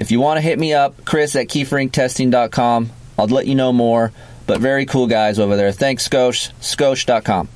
[0.00, 2.90] If you want to hit me up, Chris at KeeferIncTesting.com.
[3.18, 4.12] I'll let you know more.
[4.46, 5.72] But very cool guys over there.
[5.72, 6.50] Thanks, Scosche.
[6.54, 7.50] Scosche.com.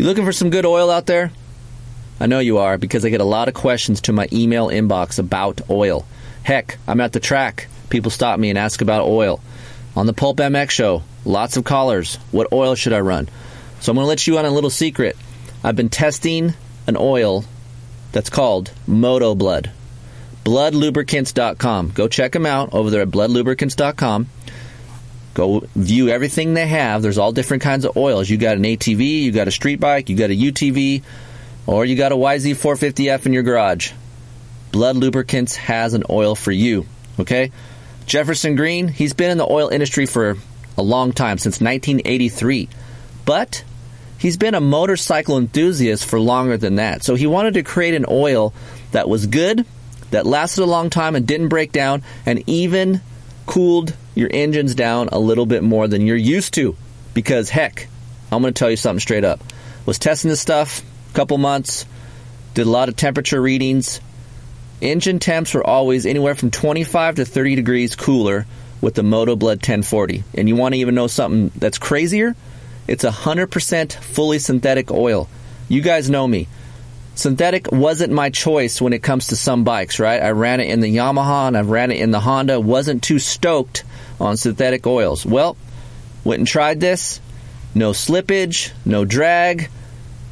[0.00, 1.30] You looking for some good oil out there?
[2.18, 5.20] I know you are because I get a lot of questions to my email inbox
[5.20, 6.04] about oil.
[6.42, 7.68] Heck, I'm at the track.
[7.88, 9.40] People stop me and ask about oil.
[9.94, 12.16] On the Pulp MX show, lots of callers.
[12.32, 13.28] What oil should I run?
[13.78, 15.16] So I'm going to let you on a little secret.
[15.62, 16.54] I've been testing
[16.88, 17.44] an oil
[18.10, 19.70] that's called Moto Blood.
[20.48, 21.90] Bloodlubricants.com.
[21.90, 24.28] Go check them out over there at bloodlubricants.com.
[25.34, 27.02] Go view everything they have.
[27.02, 28.30] There's all different kinds of oils.
[28.30, 31.02] You got an ATV, you got a street bike, you got a UTV,
[31.66, 33.92] or you got a YZ450F in your garage.
[34.72, 36.86] Blood Lubricants has an oil for you.
[37.20, 37.52] Okay?
[38.06, 40.38] Jefferson Green, he's been in the oil industry for
[40.78, 42.70] a long time, since 1983.
[43.26, 43.64] But
[44.16, 47.04] he's been a motorcycle enthusiast for longer than that.
[47.04, 48.54] So he wanted to create an oil
[48.92, 49.66] that was good,
[50.10, 53.00] that lasted a long time and didn't break down, and even
[53.46, 56.76] cooled your engines down a little bit more than you're used to.
[57.14, 57.88] Because heck,
[58.30, 59.40] I'm going to tell you something straight up.
[59.86, 61.86] Was testing this stuff a couple months,
[62.54, 64.00] did a lot of temperature readings.
[64.80, 68.46] Engine temps were always anywhere from 25 to 30 degrees cooler
[68.80, 70.24] with the Moto Blood 1040.
[70.34, 72.36] And you want to even know something that's crazier?
[72.86, 75.28] It's 100% fully synthetic oil.
[75.68, 76.48] You guys know me.
[77.18, 80.22] Synthetic wasn't my choice when it comes to some bikes, right?
[80.22, 82.60] I ran it in the Yamaha and I've ran it in the Honda.
[82.60, 83.82] Wasn't too stoked
[84.20, 85.26] on synthetic oils.
[85.26, 85.56] Well,
[86.22, 87.20] went and tried this.
[87.74, 89.68] No slippage, no drag,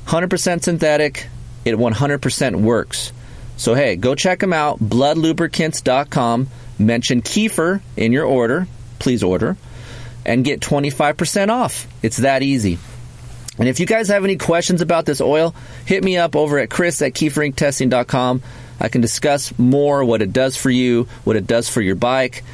[0.06, 1.26] 100% synthetic.
[1.64, 3.12] It 100% works.
[3.56, 4.78] So hey, go check them out.
[4.78, 6.46] Bloodlubricants.com.
[6.78, 8.68] Mention Keefer in your order.
[9.00, 9.56] Please order.
[10.24, 11.88] And get 25% off.
[12.04, 12.78] It's that easy.
[13.58, 15.54] And if you guys have any questions about this oil,
[15.84, 18.42] hit me up over at chris at keeferinctesting.com.
[18.78, 22.44] I can discuss more what it does for you, what it does for your bike.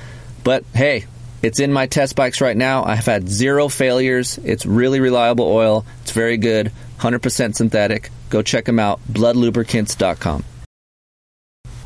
[0.45, 1.07] But hey,
[1.43, 2.85] it's in my test bikes right now.
[2.85, 4.39] I've had zero failures.
[4.45, 5.85] It's really reliable oil.
[6.03, 8.11] It's very good, 100% synthetic.
[8.31, 10.45] Go check them out, bloodlubricants.com.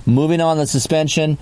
[0.04, 1.38] Moving on the suspension,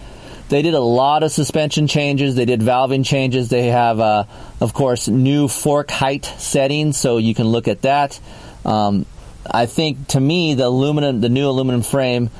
[0.49, 2.34] they did a lot of suspension changes.
[2.34, 3.49] They did valving changes.
[3.49, 4.24] They have, uh,
[4.61, 8.20] of course, new fork height settings, so you can look at that.
[8.64, 9.07] Um,
[9.51, 12.30] I think to me, the aluminum, the new aluminum frame,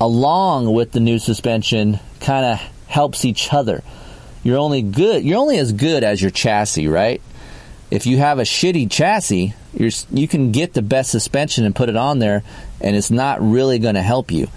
[0.00, 3.82] along with the new suspension, kind of helps each other.
[4.42, 5.24] You're only good.
[5.24, 7.22] You're only as good as your chassis, right?
[7.90, 11.88] If you have a shitty chassis, you're, you can get the best suspension and put
[11.88, 12.42] it on there,
[12.80, 14.48] and it's not really going to help you.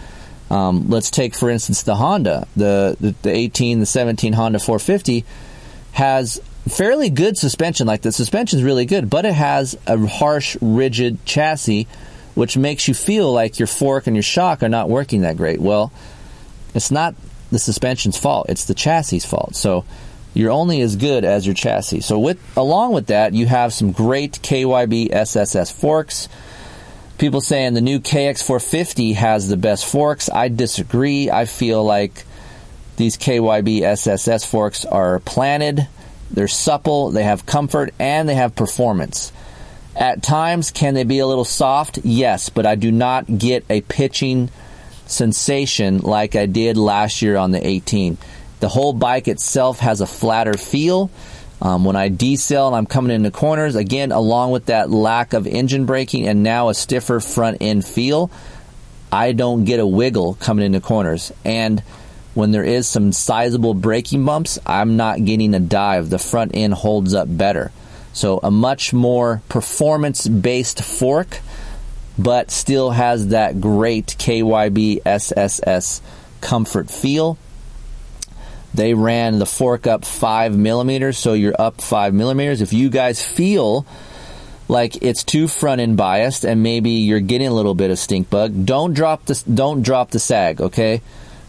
[0.49, 5.25] Um, let's take, for instance, the Honda, the, the, the 18, the 17 Honda 450
[5.93, 6.39] has
[6.69, 7.87] fairly good suspension.
[7.87, 11.87] Like the suspension is really good, but it has a harsh, rigid chassis,
[12.35, 15.59] which makes you feel like your fork and your shock are not working that great.
[15.59, 15.91] Well,
[16.73, 17.15] it's not
[17.51, 19.55] the suspension's fault; it's the chassis' fault.
[19.55, 19.85] So
[20.33, 22.01] you're only as good as your chassis.
[22.01, 26.29] So with along with that, you have some great KYB SSS forks
[27.17, 30.29] people saying the new KX450 has the best forks.
[30.29, 31.29] I disagree.
[31.29, 32.25] I feel like
[32.97, 35.87] these KYB SSS forks are planted,
[36.31, 39.31] they're supple, they have comfort, and they have performance.
[39.95, 41.99] At times, can they be a little soft?
[42.03, 44.49] Yes, but I do not get a pitching
[45.05, 48.17] sensation like I did last year on the 18.
[48.59, 51.09] The whole bike itself has a flatter feel.
[51.61, 55.47] Um, when I decel and I'm coming into corners, again, along with that lack of
[55.47, 58.29] engine braking and now a stiffer front end feel,
[59.11, 61.31] I don't get a wiggle coming into corners.
[61.43, 61.81] And
[62.35, 66.09] when there is some sizable braking bumps, I'm not getting a dive.
[66.09, 67.71] The front end holds up better.
[68.13, 71.39] So a much more performance based fork,
[72.17, 76.01] but still has that great KYB SSS
[76.41, 77.37] comfort feel.
[78.77, 82.61] They ran the fork up five millimeters, so you're up five millimeters.
[82.61, 83.87] If you guys feel
[84.67, 88.29] like it's too front end biased and maybe you're getting a little bit of stink
[88.29, 91.01] bug, don't drop the don't drop the sag, okay?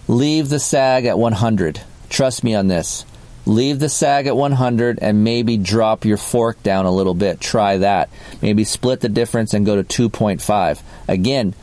[0.06, 1.82] Leave the sag at 100.
[2.08, 3.04] Trust me on this.
[3.44, 7.40] Leave the sag at 100 and maybe drop your fork down a little bit.
[7.40, 8.08] Try that.
[8.40, 10.80] Maybe split the difference and go to 2.5.
[11.06, 11.54] Again,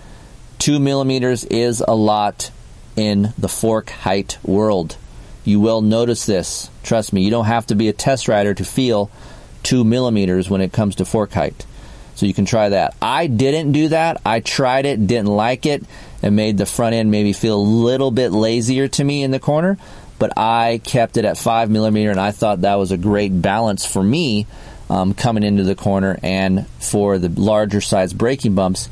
[0.59, 2.51] 2 millimeters is a lot
[2.95, 4.97] in the fork height world.
[5.45, 6.69] You will notice this.
[6.83, 9.09] Trust me, you don't have to be a test rider to feel
[9.63, 11.65] two millimeters when it comes to fork height.
[12.15, 12.95] So you can try that.
[13.01, 14.21] I didn't do that.
[14.25, 15.83] I tried it, didn't like it,
[16.23, 19.39] and made the front end maybe feel a little bit lazier to me in the
[19.39, 19.77] corner.
[20.17, 23.85] But I kept it at five millimeter, and I thought that was a great balance
[23.85, 24.47] for me
[24.89, 26.17] um, coming into the corner.
[26.23, 28.89] And for the larger size braking bumps,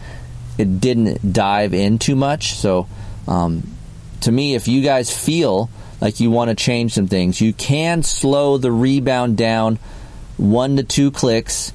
[0.57, 2.55] it didn't dive in too much.
[2.55, 2.87] So
[3.27, 3.63] um,
[4.21, 5.69] to me, if you guys feel
[6.03, 7.39] like you want to change some things.
[7.39, 9.79] You can slow the rebound down
[10.35, 11.71] one to two clicks.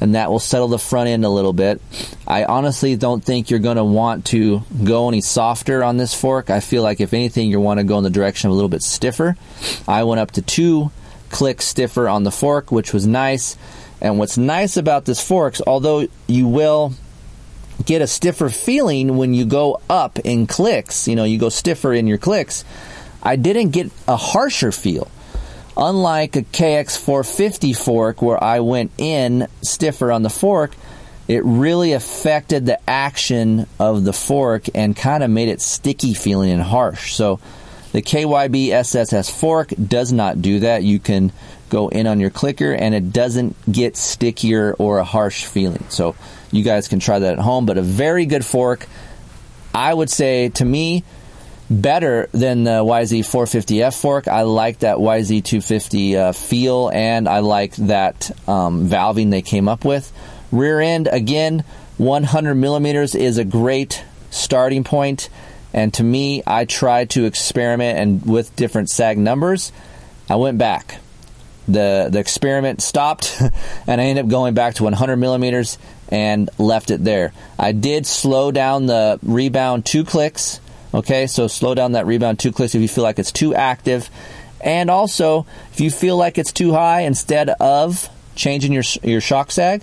[0.00, 1.80] and that will settle the front end a little bit.
[2.26, 6.48] I honestly don't think you're going to want to go any softer on this fork.
[6.48, 8.68] I feel like if anything, you want to go in the direction of a little
[8.68, 9.36] bit stiffer.
[9.88, 10.92] I went up to two
[11.30, 13.56] clicks stiffer on the fork, which was nice.
[14.00, 16.94] And what's nice about this fork, although you will
[17.84, 21.92] get a stiffer feeling when you go up in clicks, you know, you go stiffer
[21.92, 22.64] in your clicks,
[23.22, 25.10] I didn't get a harsher feel.
[25.76, 30.74] Unlike a KX450 fork where I went in stiffer on the fork,
[31.28, 36.50] it really affected the action of the fork and kind of made it sticky feeling
[36.50, 37.14] and harsh.
[37.14, 37.40] So
[37.92, 40.82] the KYB SSS fork does not do that.
[40.82, 41.32] You can
[41.70, 45.84] go in on your clicker and it doesn't get stickier or a harsh feeling.
[45.88, 46.14] So
[46.50, 48.86] you guys can try that at home, but a very good fork.
[49.74, 51.04] I would say to me,
[51.70, 54.28] better than the YZ450F fork.
[54.28, 59.84] I like that YZ250 uh, feel, and I like that um, valving they came up
[59.84, 60.12] with.
[60.50, 61.64] Rear end, again,
[61.98, 65.28] 100 millimeters is a great starting point.
[65.72, 69.72] And to me, I tried to experiment and with different sag numbers.
[70.28, 70.98] I went back.
[71.68, 73.40] The the experiment stopped,
[73.86, 77.32] and I ended up going back to 100 millimeters and left it there.
[77.58, 80.60] I did slow down the rebound two clicks
[80.94, 84.10] Okay, so slow down that rebound two clicks if you feel like it's too active.
[84.60, 89.50] And also, if you feel like it's too high, instead of changing your, your shock
[89.50, 89.82] sag,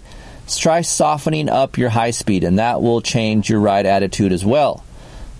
[0.57, 4.83] try softening up your high speed, and that will change your ride attitude as well.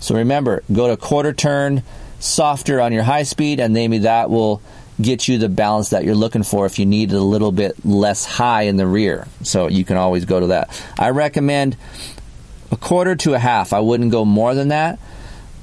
[0.00, 1.82] So remember, go to quarter turn,
[2.18, 4.62] softer on your high speed, and maybe that will
[5.00, 7.84] get you the balance that you're looking for if you need it a little bit
[7.84, 9.26] less high in the rear.
[9.42, 10.68] So you can always go to that.
[10.98, 11.76] I recommend
[12.70, 13.72] a quarter to a half.
[13.72, 14.98] I wouldn't go more than that.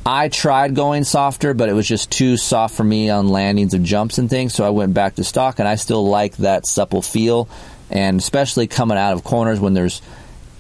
[0.08, 3.86] I tried going softer, but it was just too soft for me on landings and
[3.86, 7.02] jumps and things, so I went back to stock, and I still like that supple
[7.02, 7.50] feel,
[7.90, 10.02] and especially coming out of corners when there's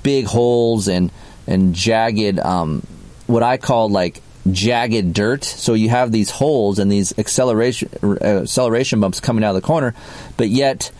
[0.03, 1.11] big holes and
[1.47, 2.85] and jagged, um,
[3.25, 4.21] what I call like
[4.51, 5.45] jagged dirt.
[5.45, 9.65] So you have these holes and these acceleration uh, acceleration bumps coming out of the
[9.65, 9.95] corner,
[10.35, 10.91] but yet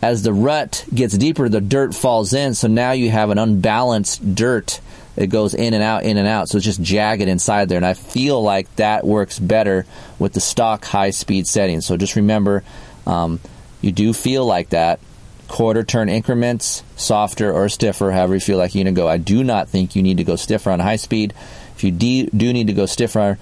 [0.00, 2.54] as the rut gets deeper, the dirt falls in.
[2.54, 4.80] So now you have an unbalanced dirt
[5.18, 6.48] it goes in and out, in and out.
[6.48, 7.76] So it's just jagged inside there.
[7.76, 9.84] And I feel like that works better
[10.20, 11.80] with the stock high speed setting.
[11.80, 12.62] So just remember,
[13.04, 13.40] um,
[13.80, 15.00] you do feel like that.
[15.48, 19.08] Quarter turn increments, softer or stiffer, however you feel like you need to go.
[19.08, 21.34] I do not think you need to go stiffer on high speed.
[21.74, 23.38] If you do, do need to go stiffer,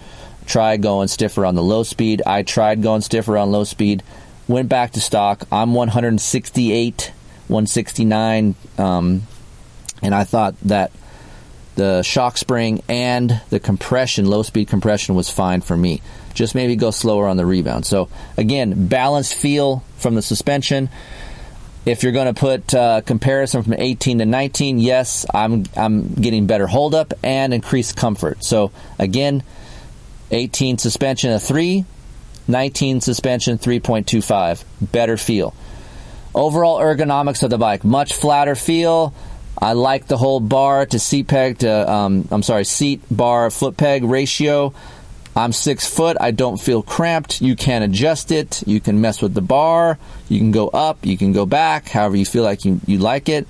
[0.46, 2.22] try going stiffer on the low speed.
[2.24, 4.02] I tried going stiffer on low speed,
[4.49, 5.47] went back to stock.
[5.51, 7.12] I'm 168,
[7.49, 9.22] 169, um,
[10.03, 10.92] and I thought that
[11.76, 16.01] the shock spring and the compression, low speed compression, was fine for me.
[16.34, 17.86] Just maybe go slower on the rebound.
[17.86, 20.88] So again, balanced feel from the suspension.
[21.84, 26.47] If you're going to put uh, comparison from 18 to 19, yes, I'm I'm getting
[26.47, 28.42] better holdup and increased comfort.
[28.42, 29.44] So again,
[30.30, 31.84] 18 suspension a three,
[32.49, 35.55] 19 suspension 3.25, better feel.
[36.34, 39.14] Overall ergonomics of the bike, much flatter feel
[39.59, 43.76] I like the whole bar to seat peg to, um, I'm sorry, seat bar foot
[43.76, 44.74] peg ratio.
[45.34, 46.16] I'm six foot.
[46.20, 47.42] I don't feel cramped.
[47.42, 48.62] You can adjust it.
[48.66, 49.99] You can mess with the bar.
[50.28, 51.05] You can go up.
[51.05, 53.47] You can go back, however you feel like you, you like it.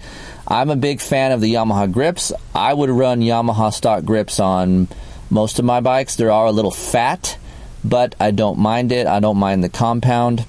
[0.49, 2.33] I'm a big fan of the Yamaha grips.
[2.55, 4.89] I would run Yamaha stock grips on
[5.31, 6.17] most of my bikes.
[6.17, 7.37] They are a little fat,
[7.85, 9.07] but I don't mind it.
[9.07, 10.45] I don't mind the compound.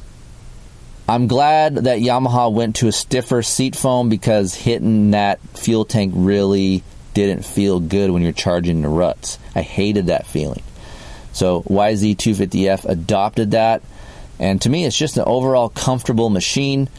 [1.10, 6.14] I'm glad that Yamaha went to a stiffer seat foam because hitting that fuel tank
[6.16, 9.40] really didn't feel good when you're charging the ruts.
[9.56, 10.62] I hated that feeling.
[11.32, 13.82] So YZ250F adopted that,
[14.40, 16.90] and to me, it's just an overall comfortable machine.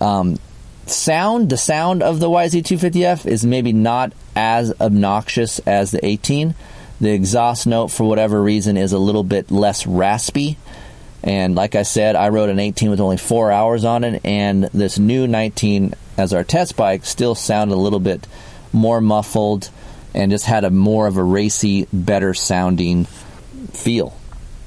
[0.00, 0.38] Um,
[0.86, 6.54] sound, the sound of the YZ250F is maybe not as obnoxious as the 18.
[7.00, 10.56] The exhaust note, for whatever reason, is a little bit less raspy
[11.24, 14.64] and like I said, I rode an 18 with only four hours on it, and
[14.64, 18.26] this new 19 as our test bike still sounded a little bit
[18.74, 19.70] more muffled
[20.12, 23.06] and just had a more of a racy, better sounding
[23.72, 24.14] feel.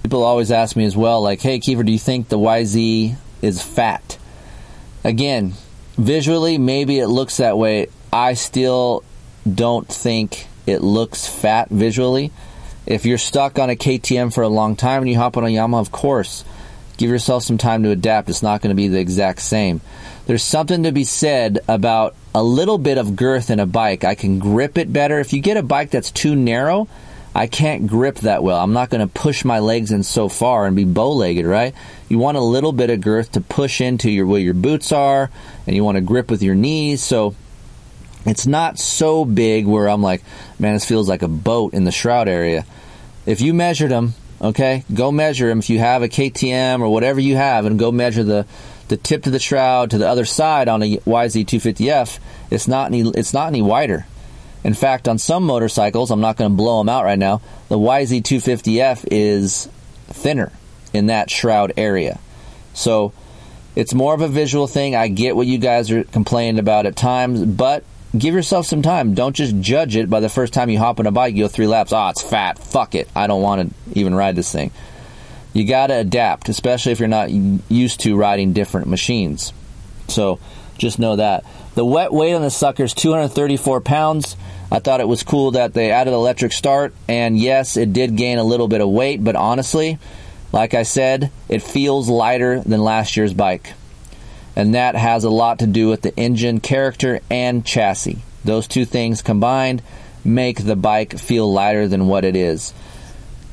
[0.02, 3.62] People always ask me as well, like, hey, Keefer, do you think the YZ is
[3.62, 4.18] fat?
[5.04, 5.54] Again,
[5.96, 7.88] visually, maybe it looks that way.
[8.12, 9.04] I still
[9.48, 12.32] don't think it looks fat visually.
[12.86, 15.48] If you're stuck on a KTM for a long time and you hop on a
[15.48, 16.46] Yamaha, of course,
[16.98, 18.30] give yourself some time to adapt.
[18.30, 19.82] It's not going to be the exact same.
[20.26, 24.04] There's something to be said about a little bit of girth in a bike.
[24.04, 25.20] I can grip it better.
[25.20, 26.88] If you get a bike that's too narrow,
[27.34, 28.60] I can't grip that well.
[28.60, 31.76] I'm not going to push my legs in so far and be bow legged, right?
[32.10, 35.30] You want a little bit of girth to push into your where your boots are,
[35.66, 37.04] and you want to grip with your knees.
[37.04, 37.36] So
[38.28, 40.24] it's not so big where I'm like,
[40.60, 42.66] man, this feels like a boat in the shroud area.
[43.26, 45.60] If you measured them, okay, go measure them.
[45.60, 48.46] If you have a KTM or whatever you have, and go measure the
[48.88, 52.20] the tip to the shroud to the other side on a YZ250F,
[52.50, 54.06] it's not any it's not any wider.
[54.64, 57.42] In fact, on some motorcycles, I'm not going to blow them out right now.
[57.70, 59.70] The YZ250F is
[60.08, 60.52] thinner
[60.94, 62.20] in that shroud area,
[62.74, 63.14] so
[63.76, 64.96] it's more of a visual thing.
[64.96, 67.84] I get what you guys are complaining about at times, but
[68.20, 69.14] give yourself some time.
[69.14, 71.48] Don't just judge it by the first time you hop on a bike, you go
[71.48, 71.94] three laps.
[71.94, 72.60] Oh, it's fat.
[72.60, 73.10] Fuck it.
[73.16, 74.72] I don't want to even ride this thing.
[75.54, 79.54] You got to adapt, especially if you're not used to riding different machines.
[80.08, 80.40] So
[80.78, 81.44] just know that.
[81.76, 84.36] The wet weight on the sucker is 234 pounds.
[84.72, 88.38] I thought it was cool that they added electric start, and yes, it did gain
[88.38, 89.98] a little bit of weight, but honestly,
[90.52, 93.74] like I said, it feels lighter than last year's bike
[94.58, 98.24] and that has a lot to do with the engine character and chassis.
[98.44, 99.84] Those two things combined
[100.26, 102.74] make the bike feel lighter than what it is.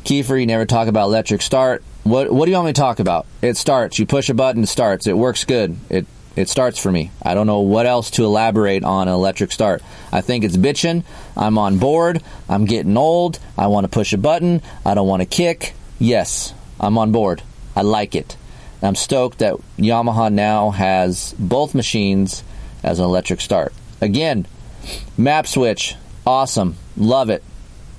[0.04, 1.84] Keefer, you never talk about electric start.
[2.04, 3.26] What what do you want me to talk about?
[3.42, 3.98] It starts.
[3.98, 5.06] You push a button, it starts.
[5.06, 5.76] It works good.
[5.90, 7.10] It it starts for me.
[7.22, 9.82] I don't know what else to elaborate on an electric start.
[10.10, 11.04] I think it's bitching.
[11.36, 12.22] I'm on board.
[12.48, 13.38] I'm getting old.
[13.58, 14.62] I want to push a button.
[14.86, 15.74] I don't want to kick.
[15.98, 17.42] Yes, I'm on board.
[17.76, 18.38] I like it.
[18.84, 22.44] I'm stoked that Yamaha now has both machines
[22.82, 23.72] as an electric start.
[24.00, 24.46] Again,
[25.16, 25.94] map switch,
[26.26, 27.42] awesome, love it.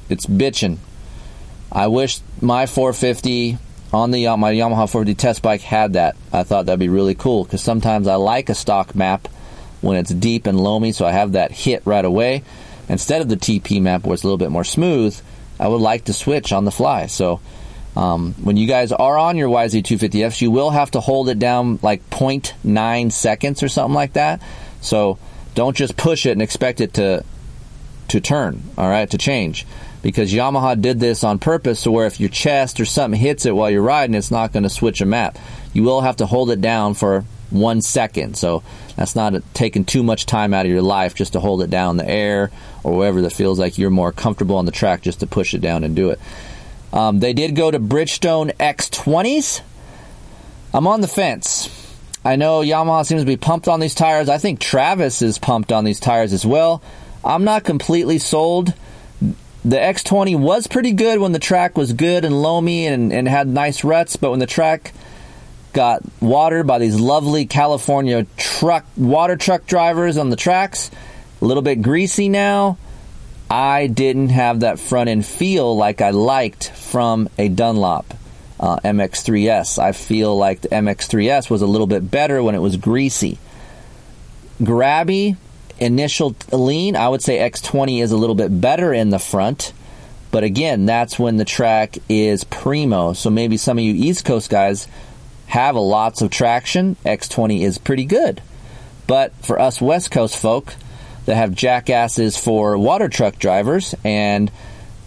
[0.10, 0.78] It's bitching.
[1.72, 3.58] I wish my 450
[3.92, 6.16] on the my Yamaha 450 test bike had that.
[6.32, 9.28] I thought that'd be really cool because sometimes I like a stock map
[9.82, 12.44] when it's deep and loamy, so I have that hit right away.
[12.88, 15.20] Instead of the TP map where it's a little bit more smooth,
[15.60, 17.08] I would like to switch on the fly.
[17.08, 17.40] So
[17.96, 21.80] um, when you guys are on your YZ250Fs, you will have to hold it down
[21.82, 24.42] like 0.9 seconds or something like that.
[24.82, 25.18] So
[25.54, 27.24] don't just push it and expect it to
[28.10, 29.66] to turn, all right, to change.
[30.04, 33.56] Because Yamaha did this on purpose so where if your chest or something hits it
[33.56, 35.40] while you're riding, it's not going to switch a map.
[35.74, 38.38] You will have to hold it down for one second.
[38.38, 38.62] So
[38.96, 42.00] that's not taking too much time out of your life just to hold it down
[42.00, 42.52] in the air
[42.84, 45.62] or wherever that feels like you're more comfortable on the track just to push it
[45.62, 46.20] down and do it.
[46.96, 49.62] Um, they did go to Bridgestone X20s.
[50.74, 51.70] I'm on the fence.
[52.24, 54.30] I know Yamaha seems to be pumped on these tires.
[54.30, 56.82] I think Travis is pumped on these tires as well.
[57.24, 58.74] I'm not completely sold.
[59.66, 63.48] The X20 was pretty good when the track was good and loamy and, and had
[63.48, 64.94] nice ruts, but when the track
[65.74, 70.90] got watered by these lovely California truck water truck drivers on the tracks,
[71.42, 72.78] a little bit greasy now.
[73.50, 78.14] I didn't have that front end feel like I liked from a Dunlop
[78.60, 79.78] uh, MX3S.
[79.78, 83.38] I feel like the MX3S was a little bit better when it was greasy.
[84.62, 85.38] Grabby,
[85.80, 89.74] initial lean, I would say X20 is a little bit better in the front.
[90.32, 93.14] But again, that's when the track is primo.
[93.14, 94.88] So maybe some of you East Coast guys
[95.48, 96.96] have a lots of traction.
[97.06, 98.42] X20 is pretty good.
[99.08, 100.74] But for us West Coast folk,
[101.26, 104.52] that have jackasses for water truck drivers and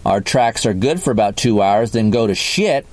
[0.05, 2.85] our tracks are good for about two hours, then go to shit.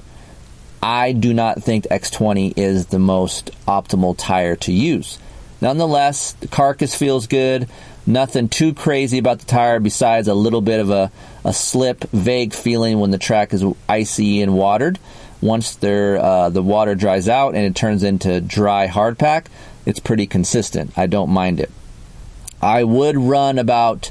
[0.83, 5.18] I do not think X20 is the most optimal tire to use.
[5.61, 7.68] Nonetheless, the carcass feels good.
[8.07, 11.11] Nothing too crazy about the tire besides a little bit of a,
[11.45, 14.99] a slip, vague feeling when the track is icy and watered.
[15.41, 19.51] Once uh, the water dries out and it turns into dry hard pack,
[19.85, 20.97] it's pretty consistent.
[20.97, 21.70] I don't mind it.
[22.61, 24.11] I would run about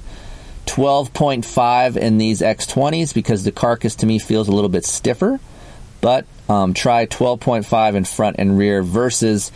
[0.65, 5.39] 12.5 in these X20s because the carcass to me feels a little bit stiffer.
[6.01, 9.51] But um, try 12.5 in front and rear versus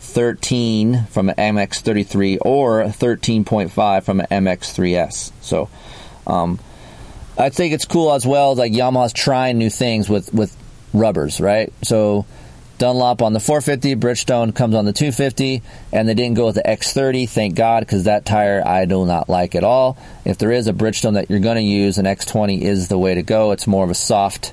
[0.00, 5.32] 13 from an MX33 or 13.5 from an MX3S.
[5.40, 5.68] So
[6.26, 6.58] um,
[7.38, 8.54] I think it's cool as well.
[8.54, 10.56] Like Yamaha's trying new things with with
[10.92, 11.72] rubbers, right?
[11.82, 12.26] So
[12.82, 15.62] Dunlop on the 450, Bridgestone comes on the 250,
[15.92, 17.28] and they didn't go with the X30.
[17.28, 19.96] Thank God, because that tire I do not like at all.
[20.24, 23.14] If there is a Bridgestone that you're going to use, an X20 is the way
[23.14, 23.52] to go.
[23.52, 24.52] It's more of a soft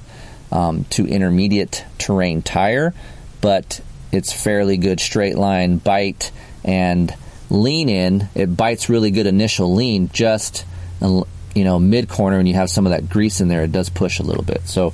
[0.51, 2.93] um, to intermediate terrain tire,
[3.41, 6.31] but it's fairly good straight line bite
[6.63, 7.11] and
[7.49, 8.29] lean in.
[8.35, 10.67] It bites really good initial lean, just
[11.01, 11.25] you
[11.55, 13.63] know mid corner, and you have some of that grease in there.
[13.63, 14.67] It does push a little bit.
[14.67, 14.93] So.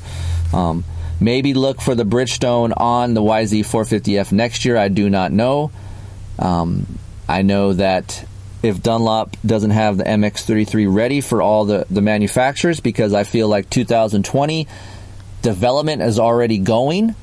[0.53, 0.85] Um,
[1.19, 4.77] Maybe look for the Bridgestone on the YZ450F next year.
[4.77, 5.71] I do not know.
[6.37, 6.85] Um,
[7.27, 8.25] I know that
[8.61, 13.47] if Dunlop doesn't have the MX33 ready for all the, the manufacturers because I feel
[13.47, 14.67] like 2020
[15.41, 17.15] development is already going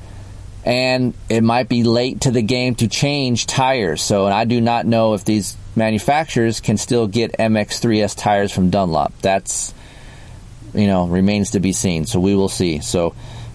[0.65, 4.01] and it might be late to the game to change tires.
[4.01, 9.13] So, I do not know if these manufacturers can still get MX3S tires from Dunlop.
[9.21, 9.73] That's,
[10.73, 12.05] you know, remains to be seen.
[12.05, 12.79] So we will see.
[12.79, 13.13] So,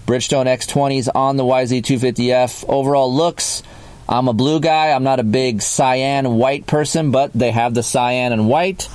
[0.09, 2.65] Bridgestone X20s on the YZ250F.
[2.67, 3.61] Overall looks,
[4.09, 4.89] I'm a blue guy.
[4.89, 8.89] I'm not a big cyan white person, but they have the cyan and white.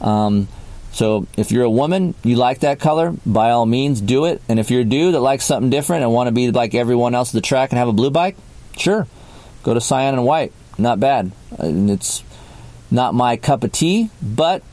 [0.00, 0.48] Um,
[0.90, 4.42] so if you're a woman, you like that color, by all means do it.
[4.48, 7.14] And if you're a dude that likes something different and want to be like everyone
[7.14, 8.36] else at the track and have a blue bike,
[8.76, 9.06] sure,
[9.62, 10.52] go to cyan and white.
[10.78, 11.30] Not bad.
[11.60, 12.24] And it's
[12.90, 14.64] not my cup of tea, but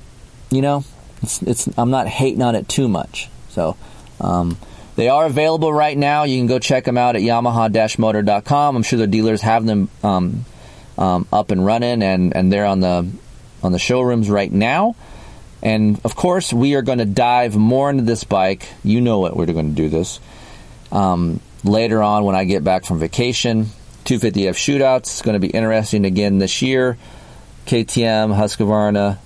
[0.50, 0.86] you know,
[1.22, 3.30] it's, it's I'm not hating on it too much.
[3.50, 3.78] So
[4.20, 4.58] um,
[4.96, 6.24] they are available right now.
[6.24, 8.76] You can go check them out at Yamaha-motor.com.
[8.76, 10.46] I'm sure the dealers have them um,
[10.98, 13.10] um, up and running, and, and they're on the
[13.64, 14.96] on the showrooms right now.
[15.62, 18.68] And of course, we are going to dive more into this bike.
[18.84, 20.20] You know what we're going to do this.
[20.92, 23.68] Um, later on, when I get back from vacation,
[24.06, 24.98] 250F shootouts.
[24.98, 26.98] It's going to be interesting again this year.
[27.66, 29.18] KTM, Husqvarna,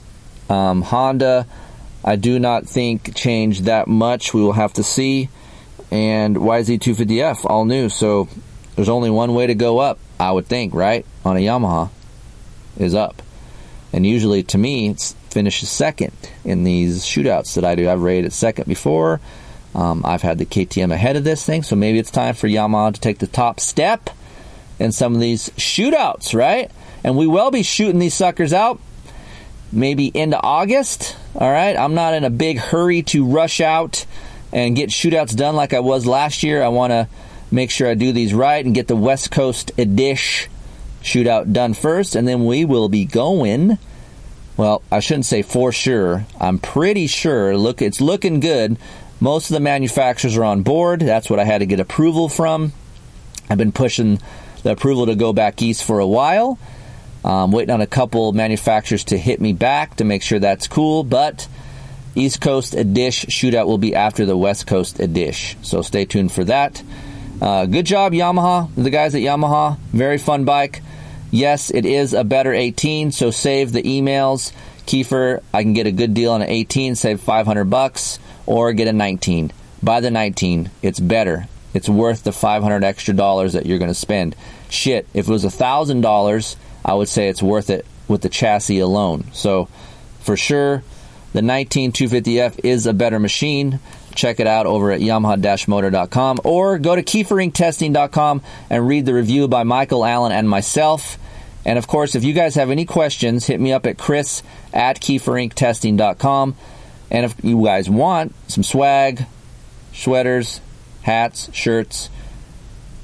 [0.53, 1.47] um, Honda.
[2.05, 4.33] I do not think change that much.
[4.33, 5.29] We will have to see.
[5.91, 7.89] And YZ250F, all new.
[7.89, 8.27] So
[8.75, 11.05] there's only one way to go up, I would think, right?
[11.23, 11.89] On a Yamaha,
[12.77, 13.21] is up.
[13.93, 16.13] And usually, to me, it's finishes second
[16.43, 17.89] in these shootouts that I do.
[17.89, 19.19] I've rated second before.
[19.75, 22.95] Um, I've had the KTM ahead of this thing, so maybe it's time for Yamaha
[22.95, 24.09] to take the top step
[24.79, 26.71] in some of these shootouts, right?
[27.03, 28.79] And we will be shooting these suckers out
[29.71, 31.15] maybe into August.
[31.35, 34.05] All right, I'm not in a big hurry to rush out
[34.51, 36.63] and get shootouts done like I was last year.
[36.63, 37.07] I want to
[37.51, 40.51] make sure I do these right and get the West Coast Edition
[41.01, 43.77] shootout done first, and then we will be going
[44.57, 46.25] well, I shouldn't say for sure.
[46.41, 47.55] I'm pretty sure.
[47.55, 48.77] Look, it's looking good.
[49.19, 50.99] Most of the manufacturers are on board.
[50.99, 52.73] That's what I had to get approval from.
[53.51, 54.19] I've been pushing
[54.63, 56.57] the approval to go back east for a while.
[57.23, 61.03] Um, waiting on a couple manufacturers to hit me back to make sure that's cool.
[61.03, 61.47] But
[62.17, 65.63] East Coast Edition shootout will be after the West Coast Edition.
[65.63, 66.81] So stay tuned for that.
[67.39, 68.73] Uh, good job, Yamaha.
[68.75, 69.77] The guys at Yamaha.
[69.91, 70.81] Very fun bike.
[71.29, 74.51] Yes, it is a better 18, so save the emails.
[74.87, 78.87] Keefer, I can get a good deal on an 18, save 500 bucks, or get
[78.87, 79.51] a 19.
[79.83, 80.71] Buy the 19.
[80.81, 81.47] It's better.
[81.73, 84.35] It's worth the 500 extra dollars that you're going to spend.
[84.69, 88.79] Shit, if it was a $1,000, I would say it's worth it with the chassis
[88.79, 89.25] alone.
[89.33, 89.67] So,
[90.21, 90.81] for sure,
[91.33, 93.79] the 19 250F is a better machine.
[94.15, 99.63] Check it out over at yamaha-motor.com or go to keeferinctesting.com and read the review by
[99.63, 101.19] Michael Allen and myself.
[101.65, 104.41] And of course, if you guys have any questions, hit me up at chris
[104.73, 106.55] at keeferinctesting.com.
[107.11, 109.25] And if you guys want some swag,
[109.93, 110.61] sweaters,
[111.03, 112.09] hats, shirts,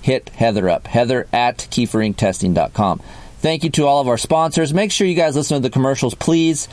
[0.01, 0.88] hit Heather up.
[0.88, 3.01] Heather at keeferinctesting.com.
[3.39, 4.74] Thank you to all of our sponsors.
[4.74, 6.69] Make sure you guys listen to the commercials, please.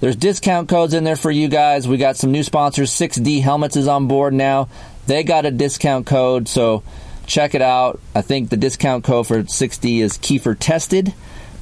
[0.00, 1.88] There's discount codes in there for you guys.
[1.88, 2.92] We got some new sponsors.
[2.92, 4.68] 6D Helmets is on board now.
[5.06, 6.84] They got a discount code, so
[7.26, 8.00] check it out.
[8.14, 11.12] I think the discount code for 6D is Keefer Tested.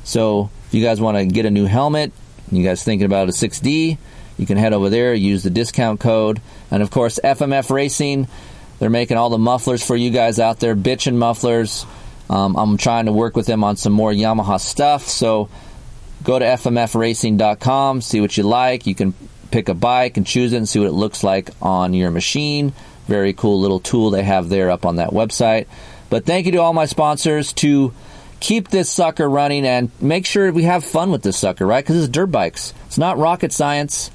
[0.04, 2.12] So if you guys want to get a new helmet,
[2.52, 3.96] you guys thinking about a 6D,
[4.36, 6.42] you can head over there, use the discount code.
[6.70, 8.28] And of course, FMF Racing,
[8.78, 11.86] they're making all the mufflers for you guys out there, bitchin' mufflers.
[12.28, 15.48] Um, I'm trying to work with them on some more Yamaha stuff, so
[16.26, 18.88] Go to fmfracing.com, see what you like.
[18.88, 19.14] You can
[19.52, 22.72] pick a bike and choose it and see what it looks like on your machine.
[23.06, 25.68] Very cool little tool they have there up on that website.
[26.10, 27.94] But thank you to all my sponsors to
[28.40, 31.84] keep this sucker running and make sure we have fun with this sucker, right?
[31.84, 32.74] Because it's dirt bikes.
[32.86, 34.10] It's not rocket science.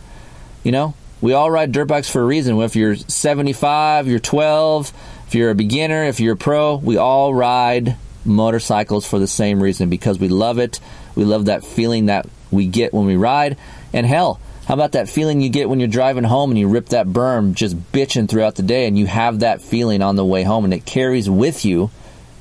[0.66, 2.60] You know, we all ride dirt bikes for a reason.
[2.60, 4.92] If you're 75, you're 12,
[5.28, 7.96] if you're a beginner, if you're a pro, we all ride
[8.26, 10.82] motorcycles for the same reason because we love it.
[11.16, 13.58] We love that feeling that we get when we ride.
[13.94, 16.90] And hell, how about that feeling you get when you're driving home and you rip
[16.90, 20.44] that berm just bitching throughout the day and you have that feeling on the way
[20.44, 21.90] home and it carries with you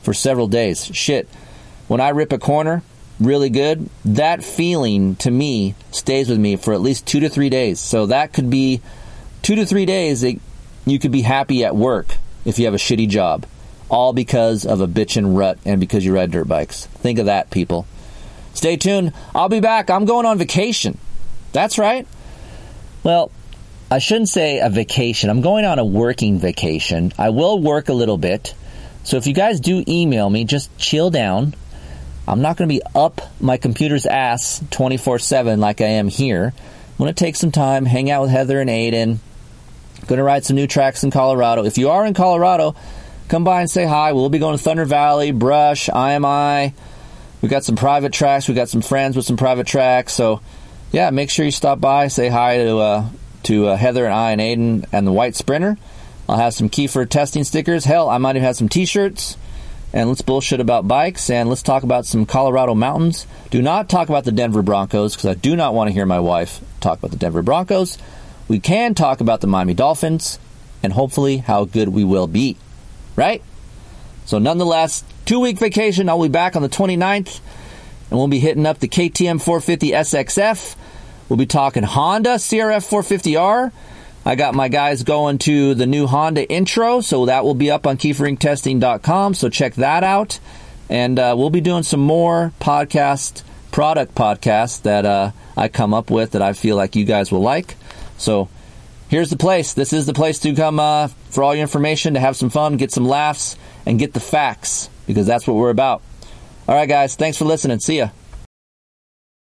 [0.02, 0.84] for several days?
[0.94, 1.28] Shit.
[1.88, 2.82] When I rip a corner
[3.18, 7.50] really good, that feeling to me stays with me for at least two to three
[7.50, 7.80] days.
[7.80, 8.80] So that could be
[9.42, 10.38] two to three days that
[10.86, 13.46] you could be happy at work if you have a shitty job.
[13.88, 16.86] All because of a bitchin' rut and because you ride dirt bikes.
[16.86, 17.86] Think of that, people.
[18.55, 19.12] Stay tuned.
[19.34, 19.90] I'll be back.
[19.90, 20.98] I'm going on vacation.
[21.53, 22.07] That's right.
[23.03, 23.30] Well,
[23.90, 25.30] I shouldn't say a vacation.
[25.30, 27.12] I'm going on a working vacation.
[27.18, 28.55] I will work a little bit.
[29.05, 31.55] So if you guys do email me, just chill down.
[32.28, 36.53] I'm not going to be up my computer's ass 24 7 like I am here.
[36.55, 39.18] I'm going to take some time, hang out with Heather and Aiden.
[40.07, 41.64] Going to ride some new tracks in Colorado.
[41.64, 42.76] If you are in Colorado,
[43.28, 44.12] come by and say hi.
[44.12, 46.74] We'll be going to Thunder Valley, Brush, IMI.
[47.43, 48.49] We got some private tracks.
[48.49, 50.12] We got some friends with some private tracks.
[50.12, 50.41] So,
[50.93, 53.09] yeah, make sure you stop by, say hi to uh,
[53.45, 55.78] to uh, Heather and I and Aiden and the White Sprinter.
[56.28, 57.84] I'll have some Keefer testing stickers.
[57.84, 59.36] Hell, I might even have some T-shirts.
[59.93, 63.26] And let's bullshit about bikes and let's talk about some Colorado mountains.
[63.51, 66.20] Do not talk about the Denver Broncos because I do not want to hear my
[66.20, 67.99] wife talk about the Denver Broncos.
[68.47, 70.38] We can talk about the Miami Dolphins
[70.84, 72.57] and hopefully how good we will be.
[73.16, 73.43] Right?
[74.26, 76.08] So, nonetheless, two week vacation.
[76.08, 77.38] I'll be back on the 29th
[78.10, 80.74] and we'll be hitting up the KTM 450 SXF.
[81.28, 83.70] We'll be talking Honda CRF 450R.
[84.26, 87.86] I got my guys going to the new Honda intro, so that will be up
[87.86, 89.34] on keeferinctesting.com.
[89.34, 90.40] So check that out.
[90.88, 96.10] And uh, we'll be doing some more podcast, product podcasts that uh, I come up
[96.10, 97.76] with that I feel like you guys will like.
[98.18, 98.48] So
[99.08, 99.74] here's the place.
[99.74, 102.78] This is the place to come uh, for all your information, to have some fun,
[102.78, 103.56] get some laughs,
[103.86, 106.03] and get the facts, because that's what we're about.
[106.68, 107.80] All right, guys, thanks for listening.
[107.80, 108.11] See ya.